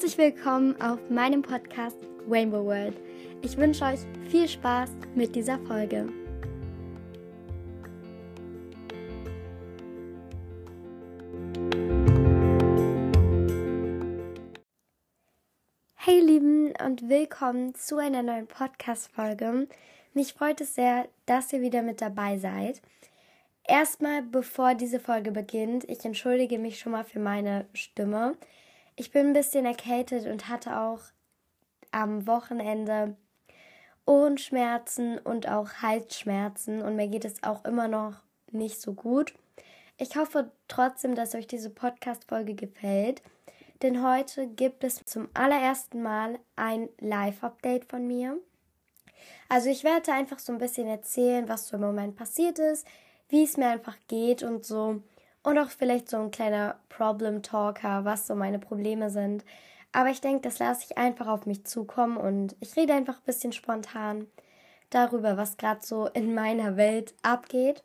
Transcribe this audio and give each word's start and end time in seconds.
Herzlich 0.00 0.16
willkommen 0.16 0.80
auf 0.80 1.10
meinem 1.10 1.42
Podcast 1.42 1.96
Rainbow 2.30 2.64
World. 2.64 2.96
Ich 3.42 3.56
wünsche 3.56 3.84
euch 3.84 3.98
viel 4.30 4.46
Spaß 4.46 4.90
mit 5.16 5.34
dieser 5.34 5.58
Folge. 5.58 6.08
Hey 15.96 16.20
Lieben 16.20 16.74
und 16.86 17.08
willkommen 17.08 17.74
zu 17.74 17.96
einer 17.96 18.22
neuen 18.22 18.46
Podcast-Folge. 18.46 19.66
Mich 20.14 20.32
freut 20.32 20.60
es 20.60 20.76
sehr, 20.76 21.08
dass 21.26 21.52
ihr 21.52 21.60
wieder 21.60 21.82
mit 21.82 22.00
dabei 22.00 22.38
seid. 22.38 22.80
Erstmal, 23.64 24.22
bevor 24.22 24.76
diese 24.76 25.00
Folge 25.00 25.32
beginnt, 25.32 25.82
ich 25.90 26.04
entschuldige 26.04 26.60
mich 26.60 26.78
schon 26.78 26.92
mal 26.92 27.04
für 27.04 27.18
meine 27.18 27.66
Stimme. 27.72 28.36
Ich 29.00 29.12
bin 29.12 29.28
ein 29.28 29.32
bisschen 29.32 29.64
erkältet 29.64 30.26
und 30.26 30.48
hatte 30.48 30.76
auch 30.76 30.98
am 31.92 32.26
Wochenende 32.26 33.14
Ohrenschmerzen 34.06 35.18
und 35.18 35.48
auch 35.48 35.72
Halsschmerzen 35.82 36.82
und 36.82 36.96
mir 36.96 37.06
geht 37.06 37.24
es 37.24 37.44
auch 37.44 37.64
immer 37.64 37.86
noch 37.86 38.14
nicht 38.50 38.80
so 38.80 38.94
gut. 38.94 39.34
Ich 39.98 40.16
hoffe 40.16 40.50
trotzdem, 40.66 41.14
dass 41.14 41.36
euch 41.36 41.46
diese 41.46 41.70
Podcast-Folge 41.70 42.56
gefällt, 42.56 43.22
denn 43.82 44.04
heute 44.04 44.48
gibt 44.48 44.82
es 44.82 45.04
zum 45.04 45.28
allerersten 45.32 46.02
Mal 46.02 46.40
ein 46.56 46.88
Live-Update 46.98 47.84
von 47.84 48.04
mir. 48.04 48.36
Also 49.48 49.70
ich 49.70 49.84
werde 49.84 50.12
einfach 50.12 50.40
so 50.40 50.52
ein 50.52 50.58
bisschen 50.58 50.88
erzählen, 50.88 51.48
was 51.48 51.68
so 51.68 51.76
im 51.76 51.82
Moment 51.82 52.16
passiert 52.16 52.58
ist, 52.58 52.84
wie 53.28 53.44
es 53.44 53.56
mir 53.56 53.68
einfach 53.68 53.96
geht 54.08 54.42
und 54.42 54.66
so 54.66 55.00
und 55.42 55.58
auch 55.58 55.70
vielleicht 55.70 56.08
so 56.08 56.18
ein 56.18 56.30
kleiner 56.30 56.78
Problem 56.88 57.42
Talker, 57.42 58.04
was 58.04 58.26
so 58.26 58.34
meine 58.34 58.58
Probleme 58.58 59.10
sind. 59.10 59.44
Aber 59.92 60.10
ich 60.10 60.20
denke, 60.20 60.42
das 60.42 60.58
lasse 60.58 60.84
ich 60.88 60.98
einfach 60.98 61.26
auf 61.26 61.46
mich 61.46 61.64
zukommen 61.64 62.16
und 62.16 62.56
ich 62.60 62.76
rede 62.76 62.94
einfach 62.94 63.16
ein 63.16 63.24
bisschen 63.26 63.52
spontan 63.52 64.26
darüber, 64.90 65.36
was 65.36 65.56
gerade 65.56 65.84
so 65.84 66.06
in 66.06 66.34
meiner 66.34 66.76
Welt 66.76 67.14
abgeht. 67.22 67.82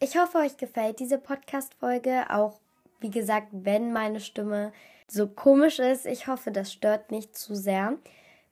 Ich 0.00 0.18
hoffe, 0.18 0.38
euch 0.38 0.56
gefällt 0.56 0.98
diese 0.98 1.18
Podcast-Folge. 1.18 2.24
Auch, 2.30 2.58
wie 3.00 3.10
gesagt, 3.10 3.48
wenn 3.52 3.92
meine 3.92 4.20
Stimme 4.20 4.72
so 5.06 5.28
komisch 5.28 5.78
ist. 5.78 6.06
Ich 6.06 6.26
hoffe, 6.26 6.50
das 6.50 6.72
stört 6.72 7.10
nicht 7.10 7.36
zu 7.36 7.54
sehr. 7.54 7.98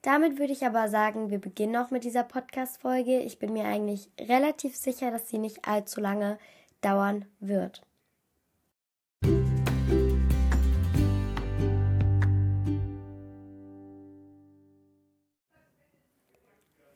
Damit 0.03 0.39
würde 0.39 0.53
ich 0.53 0.65
aber 0.65 0.89
sagen, 0.89 1.31
wir 1.31 1.41
beginnen 1.41 1.77
auch 1.77 1.91
mit 1.91 2.05
dieser 2.05 2.23
Podcast-Folge. 2.23 3.19
Ich 3.21 3.39
bin 3.39 3.53
mir 3.53 3.65
eigentlich 3.65 4.09
relativ 4.21 4.77
sicher, 4.77 5.11
dass 5.11 5.29
sie 5.29 5.39
nicht 5.39 5.67
allzu 5.67 6.01
lange 6.01 6.39
dauern 6.81 7.27
wird. 7.41 7.83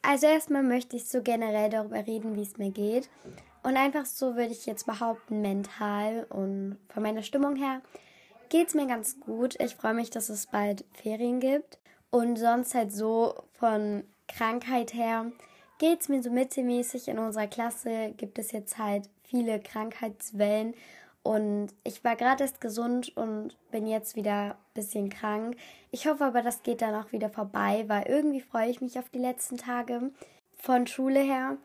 Also 0.06 0.27
erstmal 0.27 0.62
möchte 0.62 0.96
ich 0.96 1.08
so 1.08 1.22
generell 1.22 1.70
darüber 1.70 2.06
reden, 2.06 2.36
wie 2.36 2.42
es 2.42 2.58
mir 2.58 2.70
geht. 2.70 3.08
Und 3.62 3.77
einfach 3.77 4.05
so 4.05 4.36
würde 4.36 4.52
ich 4.52 4.66
jetzt 4.66 4.84
behaupten, 4.84 5.40
mental 5.40 6.27
und 6.28 6.78
von 6.88 7.02
meiner 7.02 7.22
Stimmung 7.22 7.56
her 7.56 7.80
geht 8.50 8.68
es 8.68 8.74
mir 8.74 8.86
ganz 8.86 9.18
gut. 9.18 9.58
Ich 9.60 9.74
freue 9.74 9.94
mich, 9.94 10.10
dass 10.10 10.28
es 10.28 10.46
bald 10.46 10.84
Ferien 10.92 11.40
gibt. 11.40 11.78
Und 12.10 12.36
sonst 12.36 12.74
halt 12.74 12.92
so 12.92 13.34
von 13.55 14.05
Krankheit 14.28 14.94
her 14.94 15.32
geht 15.78 16.02
es 16.02 16.08
mir 16.08 16.22
so 16.22 16.30
mittelmäßig. 16.30 17.08
In 17.08 17.18
unserer 17.18 17.46
Klasse 17.46 18.12
gibt 18.16 18.38
es 18.38 18.52
jetzt 18.52 18.78
halt 18.78 19.08
viele 19.25 19.61
Krankheitswellen. 19.61 20.75
Und 21.22 21.69
ich 21.84 22.05
war 22.05 22.17
gerade 22.17 22.44
erst 22.44 22.61
gesund 22.61 23.17
und 23.17 23.56
bin 23.70 23.86
jetzt 23.86 24.14
wieder 24.14 24.50
ein 24.50 24.55
bisschen 24.75 25.08
krank. 25.08 25.56
Ich 25.90 26.07
hoffe 26.07 26.24
aber, 26.24 26.42
das 26.42 26.62
geht 26.62 26.83
dann 26.83 26.95
auch 26.95 27.12
wieder 27.12 27.30
vorbei, 27.30 27.85
weil 27.86 28.07
irgendwie 28.07 28.42
freue 28.42 28.68
ich 28.68 28.83
mich 28.83 28.98
auf 28.98 29.08
die 29.08 29.18
letzten 29.18 29.57
Tage 29.57 30.11
von 30.55 30.86
Schule 30.86 31.20
her. 31.20 31.57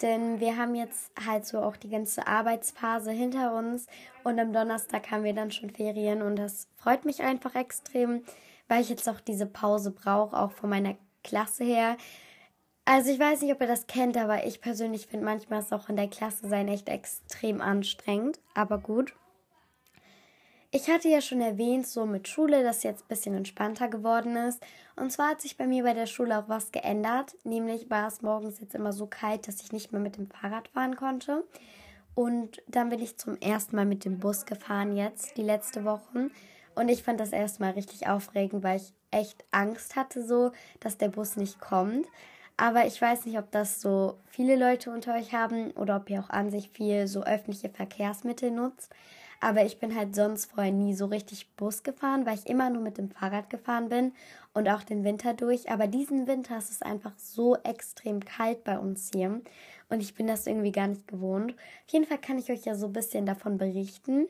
Denn 0.00 0.40
wir 0.40 0.56
haben 0.56 0.74
jetzt 0.74 1.12
halt 1.26 1.46
so 1.46 1.60
auch 1.60 1.76
die 1.76 1.90
ganze 1.90 2.26
Arbeitsphase 2.26 3.12
hinter 3.12 3.54
uns 3.54 3.86
und 4.24 4.38
am 4.40 4.52
Donnerstag 4.52 5.10
haben 5.10 5.22
wir 5.22 5.34
dann 5.34 5.52
schon 5.52 5.70
Ferien 5.70 6.22
und 6.22 6.36
das 6.36 6.66
freut 6.76 7.04
mich 7.04 7.22
einfach 7.22 7.54
extrem, 7.54 8.24
weil 8.66 8.80
ich 8.80 8.88
jetzt 8.88 9.08
auch 9.08 9.20
diese 9.20 9.46
Pause 9.46 9.92
brauche, 9.92 10.36
auch 10.36 10.50
von 10.50 10.70
meiner 10.70 10.96
Klasse 11.22 11.62
her. 11.64 11.96
Also 12.84 13.10
ich 13.10 13.20
weiß 13.20 13.42
nicht, 13.42 13.52
ob 13.52 13.60
ihr 13.60 13.68
das 13.68 13.86
kennt, 13.86 14.16
aber 14.16 14.44
ich 14.44 14.60
persönlich 14.60 15.06
finde 15.06 15.24
manchmal 15.24 15.60
ist 15.60 15.72
auch 15.72 15.88
in 15.88 15.96
der 15.96 16.08
Klasse 16.08 16.48
sein 16.48 16.66
echt 16.68 16.88
extrem 16.88 17.60
anstrengend. 17.60 18.40
Aber 18.54 18.78
gut. 18.78 19.14
Ich 20.72 20.88
hatte 20.88 21.08
ja 21.08 21.20
schon 21.20 21.42
erwähnt, 21.42 21.86
so 21.86 22.06
mit 22.06 22.28
Schule, 22.28 22.64
dass 22.64 22.82
jetzt 22.82 23.04
ein 23.04 23.08
bisschen 23.08 23.34
entspannter 23.34 23.88
geworden 23.88 24.36
ist. 24.36 24.62
Und 24.96 25.12
zwar 25.12 25.30
hat 25.30 25.40
sich 25.42 25.56
bei 25.58 25.66
mir 25.66 25.84
bei 25.84 25.92
der 25.92 26.06
Schule 26.06 26.38
auch 26.38 26.48
was 26.48 26.72
geändert. 26.72 27.36
Nämlich 27.44 27.90
war 27.90 28.08
es 28.08 28.22
morgens 28.22 28.58
jetzt 28.58 28.74
immer 28.74 28.92
so 28.92 29.06
kalt, 29.06 29.46
dass 29.46 29.62
ich 29.62 29.72
nicht 29.72 29.92
mehr 29.92 30.00
mit 30.00 30.16
dem 30.16 30.28
Fahrrad 30.28 30.68
fahren 30.68 30.96
konnte. 30.96 31.44
Und 32.14 32.62
dann 32.66 32.88
bin 32.88 33.00
ich 33.00 33.18
zum 33.18 33.36
ersten 33.36 33.76
Mal 33.76 33.84
mit 33.84 34.04
dem 34.04 34.18
Bus 34.18 34.44
gefahren 34.44 34.96
jetzt, 34.96 35.36
die 35.36 35.42
letzte 35.42 35.84
Woche. 35.84 36.30
Und 36.74 36.88
ich 36.88 37.02
fand 37.02 37.20
das 37.20 37.32
erstmal 37.32 37.72
richtig 37.72 38.08
aufregend, 38.08 38.62
weil 38.62 38.78
ich 38.78 38.92
echt 39.10 39.44
Angst 39.50 39.94
hatte, 39.94 40.24
so, 40.24 40.52
dass 40.80 40.96
der 40.96 41.08
Bus 41.08 41.36
nicht 41.36 41.60
kommt. 41.60 42.06
Aber 42.62 42.86
ich 42.86 43.02
weiß 43.02 43.26
nicht, 43.26 43.38
ob 43.38 43.50
das 43.50 43.80
so 43.80 44.20
viele 44.24 44.54
Leute 44.54 44.92
unter 44.92 45.16
euch 45.16 45.32
haben 45.32 45.72
oder 45.72 45.96
ob 45.96 46.08
ihr 46.08 46.20
auch 46.20 46.30
an 46.30 46.48
sich 46.48 46.70
viel 46.70 47.08
so 47.08 47.24
öffentliche 47.24 47.68
Verkehrsmittel 47.68 48.52
nutzt. 48.52 48.94
Aber 49.40 49.64
ich 49.64 49.80
bin 49.80 49.96
halt 49.96 50.14
sonst 50.14 50.44
vorher 50.44 50.70
nie 50.70 50.94
so 50.94 51.06
richtig 51.06 51.56
Bus 51.56 51.82
gefahren, 51.82 52.24
weil 52.24 52.36
ich 52.36 52.46
immer 52.46 52.70
nur 52.70 52.80
mit 52.80 52.98
dem 52.98 53.10
Fahrrad 53.10 53.50
gefahren 53.50 53.88
bin 53.88 54.12
und 54.54 54.68
auch 54.68 54.84
den 54.84 55.02
Winter 55.02 55.34
durch. 55.34 55.72
Aber 55.72 55.88
diesen 55.88 56.28
Winter 56.28 56.56
ist 56.56 56.70
es 56.70 56.82
einfach 56.82 57.18
so 57.18 57.56
extrem 57.56 58.24
kalt 58.24 58.62
bei 58.62 58.78
uns 58.78 59.10
hier 59.12 59.40
und 59.88 60.00
ich 60.00 60.14
bin 60.14 60.28
das 60.28 60.46
irgendwie 60.46 60.70
gar 60.70 60.86
nicht 60.86 61.08
gewohnt. 61.08 61.54
Auf 61.54 61.92
jeden 61.92 62.06
Fall 62.06 62.18
kann 62.18 62.38
ich 62.38 62.48
euch 62.52 62.64
ja 62.64 62.76
so 62.76 62.86
ein 62.86 62.92
bisschen 62.92 63.26
davon 63.26 63.58
berichten. 63.58 64.28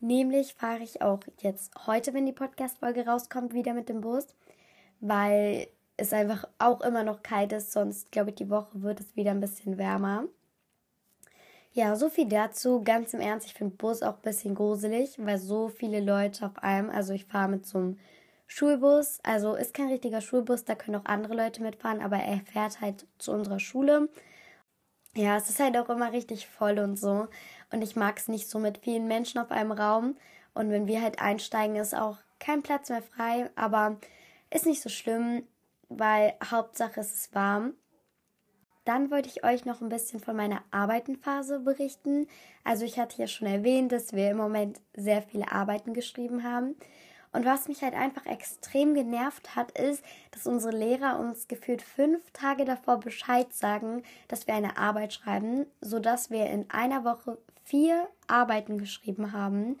Nämlich 0.00 0.54
fahre 0.54 0.82
ich 0.82 1.02
auch 1.02 1.20
jetzt 1.42 1.86
heute, 1.86 2.14
wenn 2.14 2.24
die 2.24 2.32
Podcast-Folge 2.32 3.04
rauskommt, 3.04 3.52
wieder 3.52 3.74
mit 3.74 3.90
dem 3.90 4.00
Bus, 4.00 4.26
weil 5.00 5.68
es 6.00 6.12
einfach 6.12 6.48
auch 6.58 6.80
immer 6.80 7.04
noch 7.04 7.22
kalt 7.22 7.52
ist. 7.52 7.72
Sonst, 7.72 8.10
glaube 8.10 8.30
ich, 8.30 8.36
die 8.36 8.50
Woche 8.50 8.82
wird 8.82 9.00
es 9.00 9.16
wieder 9.16 9.30
ein 9.32 9.40
bisschen 9.40 9.78
wärmer. 9.78 10.24
Ja, 11.72 11.94
so 11.94 12.08
viel 12.08 12.28
dazu. 12.28 12.82
Ganz 12.82 13.14
im 13.14 13.20
Ernst, 13.20 13.46
ich 13.46 13.54
finde 13.54 13.76
Bus 13.76 14.02
auch 14.02 14.16
ein 14.16 14.22
bisschen 14.22 14.54
gruselig, 14.54 15.14
weil 15.18 15.38
so 15.38 15.68
viele 15.68 16.00
Leute 16.00 16.46
auf 16.46 16.58
einem, 16.62 16.90
also 16.90 17.12
ich 17.12 17.26
fahre 17.26 17.48
mit 17.48 17.66
so 17.66 17.78
einem 17.78 17.98
Schulbus, 18.48 19.20
also 19.22 19.54
ist 19.54 19.74
kein 19.74 19.88
richtiger 19.88 20.20
Schulbus, 20.20 20.64
da 20.64 20.74
können 20.74 20.96
auch 20.96 21.04
andere 21.04 21.34
Leute 21.34 21.62
mitfahren, 21.62 22.02
aber 22.02 22.16
er 22.16 22.40
fährt 22.40 22.80
halt 22.80 23.06
zu 23.18 23.30
unserer 23.30 23.60
Schule. 23.60 24.08
Ja, 25.14 25.36
es 25.36 25.48
ist 25.48 25.60
halt 25.60 25.76
auch 25.76 25.88
immer 25.88 26.12
richtig 26.12 26.48
voll 26.48 26.80
und 26.80 26.96
so. 26.98 27.28
Und 27.70 27.82
ich 27.82 27.94
mag 27.94 28.18
es 28.18 28.26
nicht 28.26 28.48
so 28.48 28.58
mit 28.58 28.78
vielen 28.78 29.06
Menschen 29.06 29.38
auf 29.40 29.52
einem 29.52 29.72
Raum. 29.72 30.16
Und 30.54 30.70
wenn 30.70 30.88
wir 30.88 31.02
halt 31.02 31.20
einsteigen, 31.20 31.76
ist 31.76 31.94
auch 31.94 32.18
kein 32.40 32.62
Platz 32.62 32.88
mehr 32.90 33.02
frei, 33.02 33.50
aber 33.54 33.98
ist 34.50 34.66
nicht 34.66 34.82
so 34.82 34.88
schlimm 34.88 35.44
weil 35.90 36.34
Hauptsache 36.42 37.00
es 37.00 37.12
ist 37.12 37.34
warm. 37.34 37.74
Dann 38.86 39.10
wollte 39.10 39.28
ich 39.28 39.44
euch 39.44 39.66
noch 39.66 39.82
ein 39.82 39.90
bisschen 39.90 40.20
von 40.20 40.34
meiner 40.34 40.62
Arbeitenphase 40.70 41.60
berichten. 41.60 42.26
Also 42.64 42.86
ich 42.86 42.98
hatte 42.98 43.20
ja 43.20 43.26
schon 43.26 43.46
erwähnt, 43.46 43.92
dass 43.92 44.14
wir 44.14 44.30
im 44.30 44.38
Moment 44.38 44.80
sehr 44.94 45.20
viele 45.20 45.52
Arbeiten 45.52 45.92
geschrieben 45.92 46.42
haben. 46.42 46.76
Und 47.32 47.44
was 47.44 47.68
mich 47.68 47.82
halt 47.82 47.94
einfach 47.94 48.26
extrem 48.26 48.94
genervt 48.94 49.54
hat, 49.54 49.78
ist, 49.78 50.02
dass 50.32 50.46
unsere 50.46 50.76
Lehrer 50.76 51.20
uns 51.20 51.46
gefühlt 51.46 51.82
fünf 51.82 52.30
Tage 52.32 52.64
davor 52.64 52.98
Bescheid 52.98 53.52
sagen, 53.52 54.02
dass 54.26 54.46
wir 54.46 54.54
eine 54.54 54.78
Arbeit 54.78 55.12
schreiben, 55.12 55.66
sodass 55.80 56.30
wir 56.30 56.46
in 56.46 56.68
einer 56.70 57.04
Woche 57.04 57.38
vier 57.62 58.08
Arbeiten 58.26 58.78
geschrieben 58.78 59.32
haben. 59.32 59.78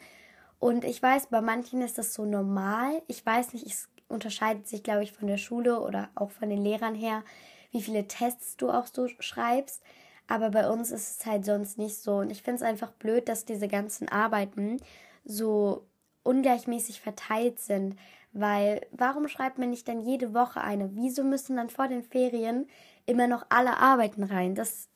Und 0.60 0.84
ich 0.84 1.02
weiß, 1.02 1.28
bei 1.28 1.40
manchen 1.40 1.80
ist 1.80 1.98
das 1.98 2.14
so 2.14 2.24
normal. 2.24 3.02
Ich 3.08 3.24
weiß 3.24 3.54
nicht, 3.54 3.66
es 3.66 3.88
unterscheidet 4.10 4.68
sich, 4.68 4.82
glaube 4.82 5.02
ich, 5.02 5.12
von 5.12 5.28
der 5.28 5.38
Schule 5.38 5.80
oder 5.80 6.10
auch 6.14 6.30
von 6.30 6.50
den 6.50 6.62
Lehrern 6.62 6.94
her, 6.94 7.22
wie 7.70 7.82
viele 7.82 8.06
Tests 8.08 8.56
du 8.56 8.70
auch 8.70 8.86
so 8.86 9.08
schreibst. 9.08 9.82
Aber 10.28 10.50
bei 10.50 10.68
uns 10.68 10.90
ist 10.90 11.20
es 11.20 11.26
halt 11.26 11.44
sonst 11.44 11.78
nicht 11.78 11.96
so. 11.96 12.16
Und 12.16 12.30
ich 12.30 12.42
finde 12.42 12.56
es 12.56 12.62
einfach 12.62 12.92
blöd, 12.92 13.28
dass 13.28 13.44
diese 13.44 13.68
ganzen 13.68 14.08
Arbeiten 14.08 14.78
so 15.24 15.86
ungleichmäßig 16.22 17.00
verteilt 17.00 17.58
sind. 17.58 17.96
Weil 18.32 18.86
warum 18.92 19.26
schreibt 19.26 19.58
man 19.58 19.70
nicht 19.70 19.88
dann 19.88 20.00
jede 20.00 20.34
Woche 20.34 20.60
eine? 20.60 20.94
Wieso 20.94 21.24
müssen 21.24 21.56
dann 21.56 21.68
vor 21.68 21.88
den 21.88 22.04
Ferien 22.04 22.68
immer 23.06 23.26
noch 23.26 23.46
alle 23.48 23.78
Arbeiten 23.78 24.22
rein? 24.22 24.54
Das 24.54 24.88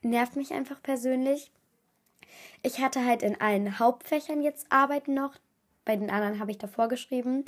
nervt 0.00 0.36
mich 0.36 0.54
einfach 0.54 0.82
persönlich. 0.82 1.52
Ich 2.62 2.80
hatte 2.80 3.04
halt 3.04 3.22
in 3.22 3.40
allen 3.40 3.78
Hauptfächern 3.78 4.42
jetzt 4.42 4.66
Arbeiten 4.70 5.12
noch. 5.14 5.34
Bei 5.84 5.96
den 5.96 6.10
anderen 6.10 6.40
habe 6.40 6.50
ich 6.50 6.58
davor 6.58 6.88
geschrieben 6.88 7.44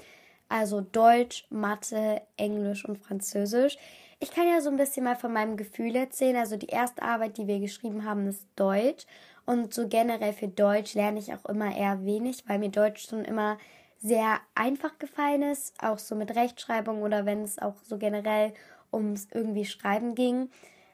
also 0.51 0.81
Deutsch, 0.83 1.47
Mathe, 1.49 2.21
Englisch 2.37 2.85
und 2.85 2.99
Französisch. 2.99 3.79
Ich 4.19 4.33
kann 4.33 4.49
ja 4.49 4.61
so 4.61 4.69
ein 4.69 4.77
bisschen 4.77 5.05
mal 5.05 5.17
von 5.17 5.33
meinem 5.33 5.57
Gefühl 5.57 5.97
erzählen. 5.97 6.37
Also 6.37 6.57
die 6.57 6.67
erste 6.67 7.03
Arbeit, 7.03 7.39
die 7.39 7.47
wir 7.47 7.61
geschrieben 7.61 8.05
haben, 8.05 8.27
ist 8.27 8.47
Deutsch. 8.57 9.07
Und 9.47 9.73
so 9.73 9.89
generell 9.89 10.35
für 10.35 10.49
Deutsch 10.49 10.95
lerne 10.95 11.21
ich 11.21 11.33
auch 11.33 11.47
immer 11.47 11.75
eher 11.75 12.05
wenig, 12.05 12.45
weil 12.47 12.59
mir 12.59 12.69
Deutsch 12.69 13.09
schon 13.09 13.25
immer 13.25 13.57
sehr 14.01 14.41
einfach 14.55 14.99
gefallen 14.99 15.43
ist, 15.43 15.75
auch 15.83 15.99
so 15.99 16.15
mit 16.15 16.35
Rechtschreibung 16.35 17.03
oder 17.03 17.27
wenn 17.27 17.43
es 17.43 17.59
auch 17.59 17.77
so 17.83 17.99
generell 17.99 18.53
ums 18.93 19.29
irgendwie 19.33 19.65
Schreiben 19.65 20.15
ging, 20.15 20.51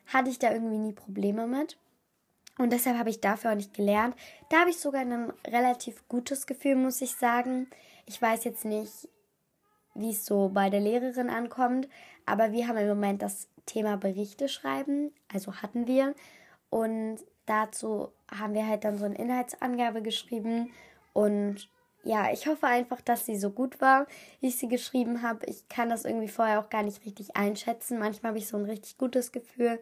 hatte 0.06 0.30
ich 0.30 0.38
da 0.38 0.52
irgendwie 0.52 0.78
nie 0.78 0.92
Probleme 0.92 1.46
mit. 1.46 1.78
Und 2.58 2.72
deshalb 2.72 2.98
habe 2.98 3.10
ich 3.10 3.20
dafür 3.20 3.52
auch 3.52 3.56
nicht 3.56 3.74
gelernt. 3.74 4.14
Da 4.50 4.60
habe 4.60 4.70
ich 4.70 4.78
sogar 4.78 5.02
ein 5.02 5.32
relativ 5.46 6.06
gutes 6.08 6.46
Gefühl, 6.46 6.76
muss 6.76 7.00
ich 7.00 7.14
sagen. 7.14 7.68
Ich 8.06 8.20
weiß 8.20 8.44
jetzt 8.44 8.64
nicht, 8.64 9.08
wie 9.96 10.10
es 10.10 10.26
so 10.26 10.50
bei 10.52 10.70
der 10.70 10.80
Lehrerin 10.80 11.30
ankommt, 11.30 11.88
aber 12.24 12.52
wir 12.52 12.68
haben 12.68 12.76
im 12.78 12.88
Moment 12.88 13.22
das 13.22 13.48
Thema 13.66 13.96
Berichte 13.96 14.48
schreiben, 14.48 15.12
also 15.32 15.54
hatten 15.54 15.86
wir. 15.86 16.14
Und 16.70 17.18
dazu 17.46 18.12
haben 18.30 18.54
wir 18.54 18.66
halt 18.66 18.84
dann 18.84 18.98
so 18.98 19.04
eine 19.04 19.16
Inhaltsangabe 19.16 20.02
geschrieben. 20.02 20.70
Und 21.12 21.68
ja, 22.04 22.32
ich 22.32 22.46
hoffe 22.46 22.66
einfach, 22.66 23.00
dass 23.00 23.26
sie 23.26 23.36
so 23.36 23.50
gut 23.50 23.80
war, 23.80 24.06
wie 24.40 24.48
ich 24.48 24.56
sie 24.58 24.68
geschrieben 24.68 25.22
habe. 25.22 25.46
Ich 25.46 25.68
kann 25.68 25.88
das 25.88 26.04
irgendwie 26.04 26.28
vorher 26.28 26.60
auch 26.60 26.70
gar 26.70 26.82
nicht 26.82 27.04
richtig 27.04 27.36
einschätzen. 27.36 27.98
Manchmal 27.98 28.30
habe 28.30 28.38
ich 28.38 28.48
so 28.48 28.56
ein 28.56 28.64
richtig 28.64 28.98
gutes 28.98 29.32
Gefühl. 29.32 29.80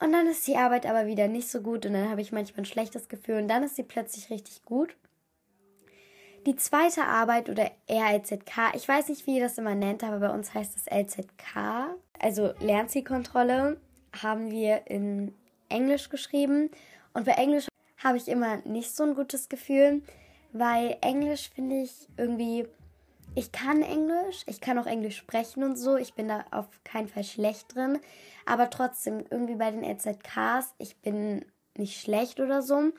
Und 0.00 0.12
dann 0.12 0.26
ist 0.26 0.46
die 0.46 0.56
Arbeit 0.56 0.86
aber 0.86 1.06
wieder 1.06 1.28
nicht 1.28 1.48
so 1.48 1.60
gut 1.60 1.84
und 1.84 1.92
dann 1.92 2.08
habe 2.08 2.22
ich 2.22 2.32
manchmal 2.32 2.62
ein 2.62 2.66
schlechtes 2.66 3.08
Gefühl 3.08 3.36
und 3.36 3.48
dann 3.48 3.62
ist 3.62 3.76
sie 3.76 3.82
plötzlich 3.82 4.30
richtig 4.30 4.64
gut. 4.64 4.96
Die 6.46 6.56
zweite 6.56 7.04
Arbeit 7.04 7.50
oder 7.50 7.70
RLZK, 7.90 8.74
ich 8.74 8.88
weiß 8.88 9.08
nicht, 9.08 9.26
wie 9.26 9.36
ihr 9.36 9.42
das 9.42 9.58
immer 9.58 9.74
nennt, 9.74 10.02
aber 10.02 10.20
bei 10.20 10.30
uns 10.30 10.54
heißt 10.54 10.74
es 10.76 10.86
LZK, 10.86 11.96
also 12.18 12.52
Lernzielkontrolle, 12.60 13.78
haben 14.22 14.50
wir 14.50 14.86
in 14.86 15.34
Englisch 15.68 16.08
geschrieben. 16.08 16.70
Und 17.12 17.26
bei 17.26 17.32
Englisch 17.32 17.68
habe 18.02 18.16
ich 18.16 18.28
immer 18.28 18.56
nicht 18.58 18.96
so 18.96 19.02
ein 19.04 19.14
gutes 19.14 19.48
Gefühl, 19.48 20.02
weil 20.52 20.96
Englisch 21.02 21.50
finde 21.50 21.82
ich 21.82 22.08
irgendwie 22.16 22.66
ich 23.34 23.52
kann 23.52 23.82
Englisch, 23.82 24.42
ich 24.46 24.60
kann 24.60 24.78
auch 24.78 24.86
Englisch 24.86 25.16
sprechen 25.16 25.62
und 25.62 25.76
so, 25.76 25.96
ich 25.96 26.14
bin 26.14 26.28
da 26.28 26.44
auf 26.50 26.66
keinen 26.84 27.08
Fall 27.08 27.24
schlecht 27.24 27.74
drin, 27.74 28.00
aber 28.44 28.70
trotzdem 28.70 29.24
irgendwie 29.30 29.54
bei 29.54 29.70
den 29.70 29.84
LZKs, 29.84 30.74
ich 30.78 30.96
bin 30.96 31.44
nicht 31.76 32.00
schlecht 32.00 32.40
oder 32.40 32.62
so, 32.62 32.90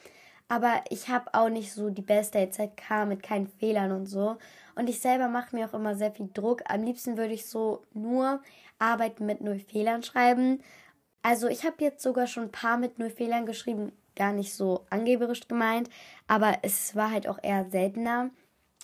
aber 0.51 0.83
ich 0.89 1.07
habe 1.07 1.33
auch 1.33 1.47
nicht 1.47 1.71
so 1.71 1.89
die 1.89 2.01
beste 2.01 2.37
LZK 2.37 3.05
mit 3.07 3.23
keinen 3.23 3.47
Fehlern 3.47 3.93
und 3.93 4.05
so 4.05 4.35
und 4.75 4.89
ich 4.89 4.99
selber 4.99 5.29
mache 5.29 5.55
mir 5.55 5.65
auch 5.65 5.73
immer 5.73 5.95
sehr 5.95 6.11
viel 6.11 6.29
Druck. 6.33 6.63
Am 6.67 6.83
liebsten 6.83 7.15
würde 7.15 7.33
ich 7.33 7.45
so 7.45 7.83
nur 7.93 8.41
Arbeiten 8.77 9.25
mit 9.25 9.39
null 9.39 9.59
Fehlern 9.59 10.03
schreiben. 10.03 10.61
Also 11.21 11.47
ich 11.47 11.63
habe 11.63 11.77
jetzt 11.79 12.03
sogar 12.03 12.27
schon 12.27 12.43
ein 12.43 12.51
paar 12.51 12.75
mit 12.75 12.99
null 12.99 13.11
Fehlern 13.11 13.45
geschrieben, 13.45 13.93
gar 14.17 14.33
nicht 14.33 14.53
so 14.53 14.85
angeberisch 14.89 15.47
gemeint, 15.47 15.89
aber 16.27 16.57
es 16.63 16.97
war 16.97 17.11
halt 17.11 17.29
auch 17.29 17.39
eher 17.41 17.69
seltener. 17.69 18.29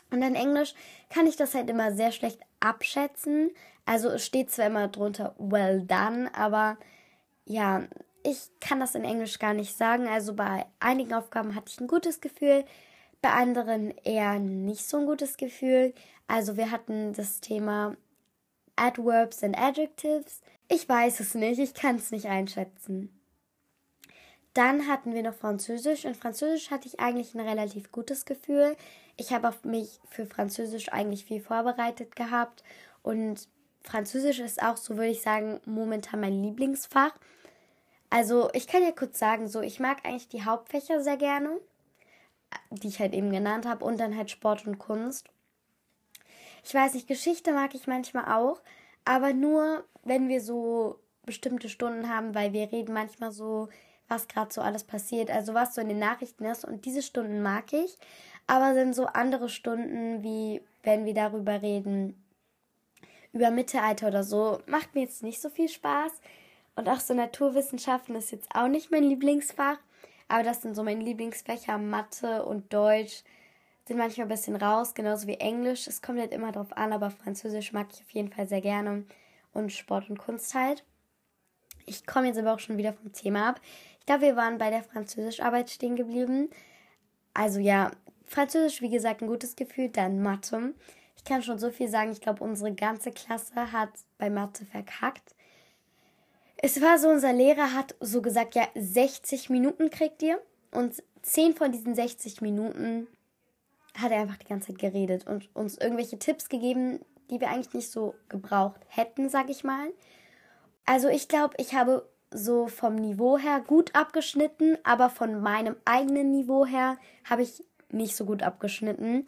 Und 0.10 0.22
in 0.22 0.36
Englisch 0.36 0.74
kann 1.10 1.28
ich 1.28 1.36
das 1.36 1.54
halt 1.54 1.70
immer 1.70 1.92
sehr 1.92 2.14
schlecht 2.14 2.40
abschätzen. 2.62 3.52
Also 3.86 4.08
es 4.08 4.26
steht 4.26 4.52
zwar 4.52 4.68
immer 4.68 4.88
drunter 4.88 5.36
well 5.38 5.82
done, 5.82 6.34
aber 6.34 6.78
ja, 7.44 7.84
ich 8.28 8.50
kann 8.60 8.82
das 8.82 8.94
in 8.94 9.06
Englisch 9.06 9.40
gar 9.40 9.54
nicht 9.54 9.78
sagen. 9.78 10.08
Also 10.08 10.34
bei 10.34 10.66
einigen 10.82 11.14
Aufgaben 11.14 11.56
hatte 11.56 11.72
ich 11.72 11.80
ein 11.80 11.88
gutes 11.88 12.20
Gefühl, 12.20 12.66
bei 13.22 13.30
anderen 13.30 13.92
eher 14.04 14.38
nicht 14.38 14.86
so 14.86 14.98
ein 14.98 15.06
gutes 15.06 15.38
Gefühl. 15.38 15.94
Also 16.28 16.58
wir 16.58 16.70
hatten 16.70 17.14
das 17.14 17.40
Thema 17.40 17.96
Adverbs 18.76 19.44
and 19.44 19.58
Adjectives. 19.58 20.42
Ich 20.68 20.88
weiß 20.90 21.22
es 21.22 21.36
nicht, 21.36 21.60
ich 21.60 21.74
kann 21.74 21.96
es 21.96 22.12
nicht 22.12 22.26
einschätzen. 22.26 23.18
Dann 24.54 24.88
hatten 24.88 25.14
wir 25.14 25.24
noch 25.24 25.36
Französisch. 25.36 26.04
Und 26.04 26.18
Französisch 26.18 26.70
hatte 26.70 26.88
ich 26.88 27.00
eigentlich 27.00 27.34
ein 27.34 27.48
relativ 27.48 27.94
gutes 27.94 28.26
Gefühl. 28.26 28.76
Ich 29.16 29.32
habe 29.32 29.54
mich 29.64 30.02
für 30.10 30.26
Französisch 30.26 30.92
eigentlich 30.92 31.24
viel 31.24 31.40
vorbereitet 31.40 32.16
gehabt. 32.18 32.64
Und 33.04 33.48
Französisch 33.84 34.40
ist 34.40 34.62
auch, 34.62 34.76
so 34.76 34.98
würde 34.98 35.12
ich 35.12 35.22
sagen, 35.22 35.62
momentan 35.66 36.20
mein 36.20 36.44
Lieblingsfach. 36.44 37.14
Also 38.10 38.50
ich 38.54 38.68
kann 38.68 38.84
ja 38.84 38.92
kurz 38.92 39.20
sagen, 39.20 39.48
so 39.48 39.62
ich 39.62 39.80
mag 39.80 40.06
eigentlich 40.06 40.30
die 40.30 40.46
Hauptfächer 40.46 41.02
sehr 41.02 41.18
gerne, 41.18 41.60
die 42.72 42.88
ich 42.88 43.00
halt 43.00 43.14
eben 43.14 43.32
genannt 43.32 43.66
habe, 43.66 43.84
und 43.84 44.00
dann 44.00 44.16
halt 44.16 44.32
Sport 44.32 44.66
und 44.66 44.80
Kunst. 44.80 45.30
Ich 46.64 46.74
weiß 46.74 46.94
nicht, 46.94 47.08
Geschichte 47.08 47.54
mag 47.54 47.76
ich 47.76 47.88
manchmal 47.88 48.34
auch, 48.34 48.62
aber 49.06 49.34
nur, 49.34 49.86
wenn 50.04 50.30
wir 50.30 50.42
so 50.42 51.00
bestimmte 51.26 51.70
Stunden 51.70 52.10
haben, 52.10 52.34
weil 52.36 52.54
wir 52.54 52.72
reden 52.72 52.94
manchmal 52.94 53.32
so 53.32 53.70
was 54.08 54.28
gerade 54.28 54.54
so 54.54 54.62
alles 54.62 54.84
passiert, 54.84 55.30
also 55.30 55.54
was 55.54 55.76
so 55.76 55.82
in 55.82 55.90
den 55.90 56.00
Nachrichten 56.00 56.46
ist. 56.46 56.66
Und 56.66 56.86
diese 56.86 57.02
Stunden 57.02 57.42
mag 57.42 57.74
ich, 57.74 57.98
aber 58.48 58.74
sind 58.74 58.96
so 58.96 59.06
andere 59.06 59.50
Stunden, 59.50 60.24
wie 60.24 60.62
wenn 60.84 61.06
wir 61.06 61.14
darüber 61.14 61.62
reden, 61.62 62.24
über 63.34 63.52
Mittelalter 63.52 64.08
oder 64.08 64.24
so, 64.24 64.60
macht 64.66 64.96
mir 64.96 65.02
jetzt 65.02 65.24
nicht 65.24 65.42
so 65.42 65.50
viel 65.50 65.68
Spaß. 65.70 66.12
Und 66.78 66.88
auch 66.88 67.02
so 67.02 67.14
Naturwissenschaften 67.14 68.16
ist 68.16 68.32
jetzt 68.32 68.48
auch 68.56 68.70
nicht 68.70 68.90
mein 68.90 69.04
Lieblingsfach. 69.04 69.78
Aber 70.30 70.44
das 70.44 70.62
sind 70.62 70.76
so 70.76 70.84
meine 70.84 71.04
Lieblingsfächer. 71.04 71.78
Mathe 71.78 72.46
und 72.46 72.74
Deutsch 72.74 73.24
sind 73.86 73.98
manchmal 73.98 74.28
ein 74.28 74.30
bisschen 74.30 74.56
raus, 74.56 74.94
genauso 74.94 75.28
wie 75.28 75.36
Englisch. 75.36 75.88
Es 75.88 76.02
kommt 76.02 76.20
halt 76.20 76.32
immer 76.32 76.54
drauf 76.54 76.72
an, 76.72 76.94
aber 76.94 77.12
Französisch 77.12 77.74
mag 77.74 77.88
ich 77.92 78.02
auf 78.02 78.12
jeden 78.12 78.32
Fall 78.32 78.48
sehr 78.48 78.62
gerne. 78.62 79.04
Und 79.52 79.74
Sport 79.74 80.10
und 80.10 80.18
Kunst 80.18 80.56
halt. 80.56 80.86
Ich 81.86 82.06
komme 82.06 82.28
jetzt 82.28 82.40
aber 82.40 82.54
auch 82.54 82.60
schon 82.60 82.78
wieder 82.78 82.94
vom 82.94 83.12
Thema 83.12 83.50
ab 83.50 83.62
glaube, 84.08 84.24
wir 84.24 84.36
waren 84.36 84.58
bei 84.58 84.72
der 84.72 84.84
Französischarbeit 84.84 85.70
stehen 85.70 85.96
geblieben. 85.96 86.50
Also 87.36 87.60
ja, 87.60 87.92
Französisch, 88.26 88.82
wie 88.82 88.90
gesagt, 88.90 89.22
ein 89.22 89.28
gutes 89.28 89.56
Gefühl, 89.56 89.90
dann 89.90 90.24
Mathe. 90.24 90.74
Ich 91.16 91.24
kann 91.24 91.44
schon 91.44 91.60
so 91.60 91.70
viel 91.70 91.90
sagen, 91.90 92.12
ich 92.12 92.22
glaube, 92.22 92.44
unsere 92.44 92.74
ganze 92.74 93.12
Klasse 93.12 93.72
hat 93.72 93.90
bei 94.18 94.30
Mathe 94.30 94.66
verkackt. 94.66 95.36
Es 96.58 96.82
war 96.82 96.98
so, 96.98 97.10
unser 97.10 97.34
Lehrer 97.34 97.74
hat 97.74 97.96
so 98.00 98.22
gesagt, 98.22 98.56
ja, 98.56 98.68
60 98.76 99.50
Minuten 99.50 99.90
kriegt 99.90 100.24
ihr. 100.24 100.42
Und 100.72 101.02
10 101.22 101.56
von 101.56 101.72
diesen 101.72 101.96
60 101.96 102.42
Minuten 102.42 103.08
hat 103.98 104.12
er 104.12 104.22
einfach 104.22 104.38
die 104.38 104.48
ganze 104.48 104.68
Zeit 104.68 104.80
geredet 104.80 105.28
und 105.28 105.50
uns 105.56 105.78
irgendwelche 105.78 106.20
Tipps 106.20 106.50
gegeben, 106.50 107.00
die 107.30 107.40
wir 107.40 107.50
eigentlich 107.50 107.74
nicht 107.74 107.92
so 107.92 108.16
gebraucht 108.30 108.80
hätten, 108.88 109.30
sag 109.30 109.50
ich 109.50 109.64
mal. 109.64 109.92
Also 110.86 111.10
ich 111.10 111.28
glaube, 111.28 111.56
ich 111.58 111.74
habe 111.74 112.08
so 112.32 112.68
vom 112.68 112.96
Niveau 112.96 113.38
her 113.38 113.62
gut 113.66 113.96
abgeschnitten, 113.96 114.78
aber 114.84 115.10
von 115.10 115.42
meinem 115.42 115.76
eigenen 115.86 116.32
Niveau 116.32 116.66
her 116.66 116.98
habe 117.24 117.44
ich 117.44 117.64
nicht 117.90 118.16
so 118.16 118.26
gut 118.26 118.44
abgeschnitten. 118.44 119.28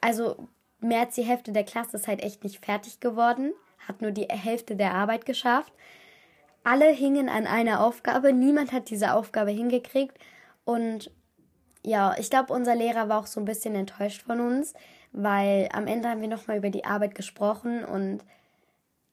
Also 0.00 0.48
mehr 0.80 1.00
als 1.00 1.14
die 1.14 1.22
Hälfte 1.22 1.52
der 1.52 1.64
Klasse 1.64 1.96
ist 1.96 2.08
halt 2.08 2.22
echt 2.22 2.44
nicht 2.44 2.64
fertig 2.64 3.00
geworden, 3.00 3.52
hat 3.86 4.00
nur 4.02 4.12
die 4.12 4.28
Hälfte 4.28 4.76
der 4.76 4.94
Arbeit 4.94 5.26
geschafft. 5.26 5.72
Alle 6.64 6.90
hingen 6.90 7.28
an 7.28 7.46
einer 7.46 7.84
Aufgabe, 7.84 8.32
niemand 8.32 8.72
hat 8.72 8.90
diese 8.90 9.14
Aufgabe 9.14 9.50
hingekriegt 9.50 10.18
und 10.64 11.10
ja, 11.82 12.14
ich 12.18 12.28
glaube, 12.28 12.52
unser 12.52 12.74
Lehrer 12.74 13.08
war 13.08 13.20
auch 13.20 13.26
so 13.26 13.40
ein 13.40 13.46
bisschen 13.46 13.74
enttäuscht 13.74 14.22
von 14.22 14.40
uns, 14.40 14.74
weil 15.12 15.68
am 15.72 15.86
Ende 15.86 16.08
haben 16.08 16.20
wir 16.20 16.28
nochmal 16.28 16.58
über 16.58 16.70
die 16.70 16.84
Arbeit 16.84 17.14
gesprochen 17.14 17.84
und 17.84 18.22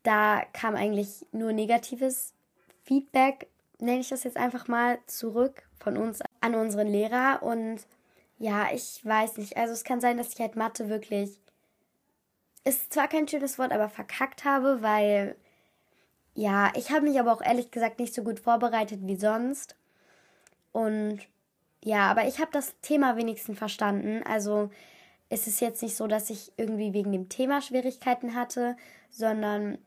da 0.03 0.43
kam 0.53 0.75
eigentlich 0.75 1.25
nur 1.31 1.53
Negatives 1.53 2.33
Feedback, 2.83 3.47
nenne 3.79 3.99
ich 3.99 4.09
das 4.09 4.23
jetzt 4.23 4.37
einfach 4.37 4.67
mal, 4.67 4.99
zurück 5.07 5.63
von 5.79 5.97
uns 5.97 6.19
an 6.41 6.55
unseren 6.55 6.87
Lehrer. 6.87 7.41
Und 7.41 7.85
ja, 8.37 8.67
ich 8.73 9.03
weiß 9.03 9.37
nicht. 9.37 9.57
Also 9.57 9.73
es 9.73 9.83
kann 9.83 10.01
sein, 10.01 10.17
dass 10.17 10.33
ich 10.33 10.39
halt 10.39 10.55
Mathe 10.55 10.89
wirklich, 10.89 11.39
ist 12.63 12.93
zwar 12.93 13.07
kein 13.07 13.27
schönes 13.27 13.57
Wort, 13.57 13.71
aber 13.71 13.89
verkackt 13.89 14.45
habe, 14.45 14.81
weil 14.81 15.35
ja, 16.35 16.71
ich 16.75 16.91
habe 16.91 17.01
mich 17.07 17.19
aber 17.19 17.33
auch 17.33 17.41
ehrlich 17.41 17.71
gesagt 17.71 17.99
nicht 17.99 18.13
so 18.13 18.23
gut 18.23 18.39
vorbereitet 18.39 18.99
wie 19.03 19.15
sonst. 19.15 19.75
Und 20.73 21.19
ja, 21.83 22.11
aber 22.11 22.27
ich 22.27 22.39
habe 22.39 22.51
das 22.51 22.75
Thema 22.81 23.15
wenigstens 23.15 23.57
verstanden. 23.57 24.21
Also 24.23 24.69
es 25.29 25.47
ist 25.47 25.61
jetzt 25.61 25.81
nicht 25.81 25.95
so, 25.95 26.07
dass 26.07 26.29
ich 26.29 26.51
irgendwie 26.57 26.93
wegen 26.93 27.11
dem 27.11 27.29
Thema 27.29 27.61
Schwierigkeiten 27.61 28.35
hatte, 28.35 28.75
sondern 29.09 29.77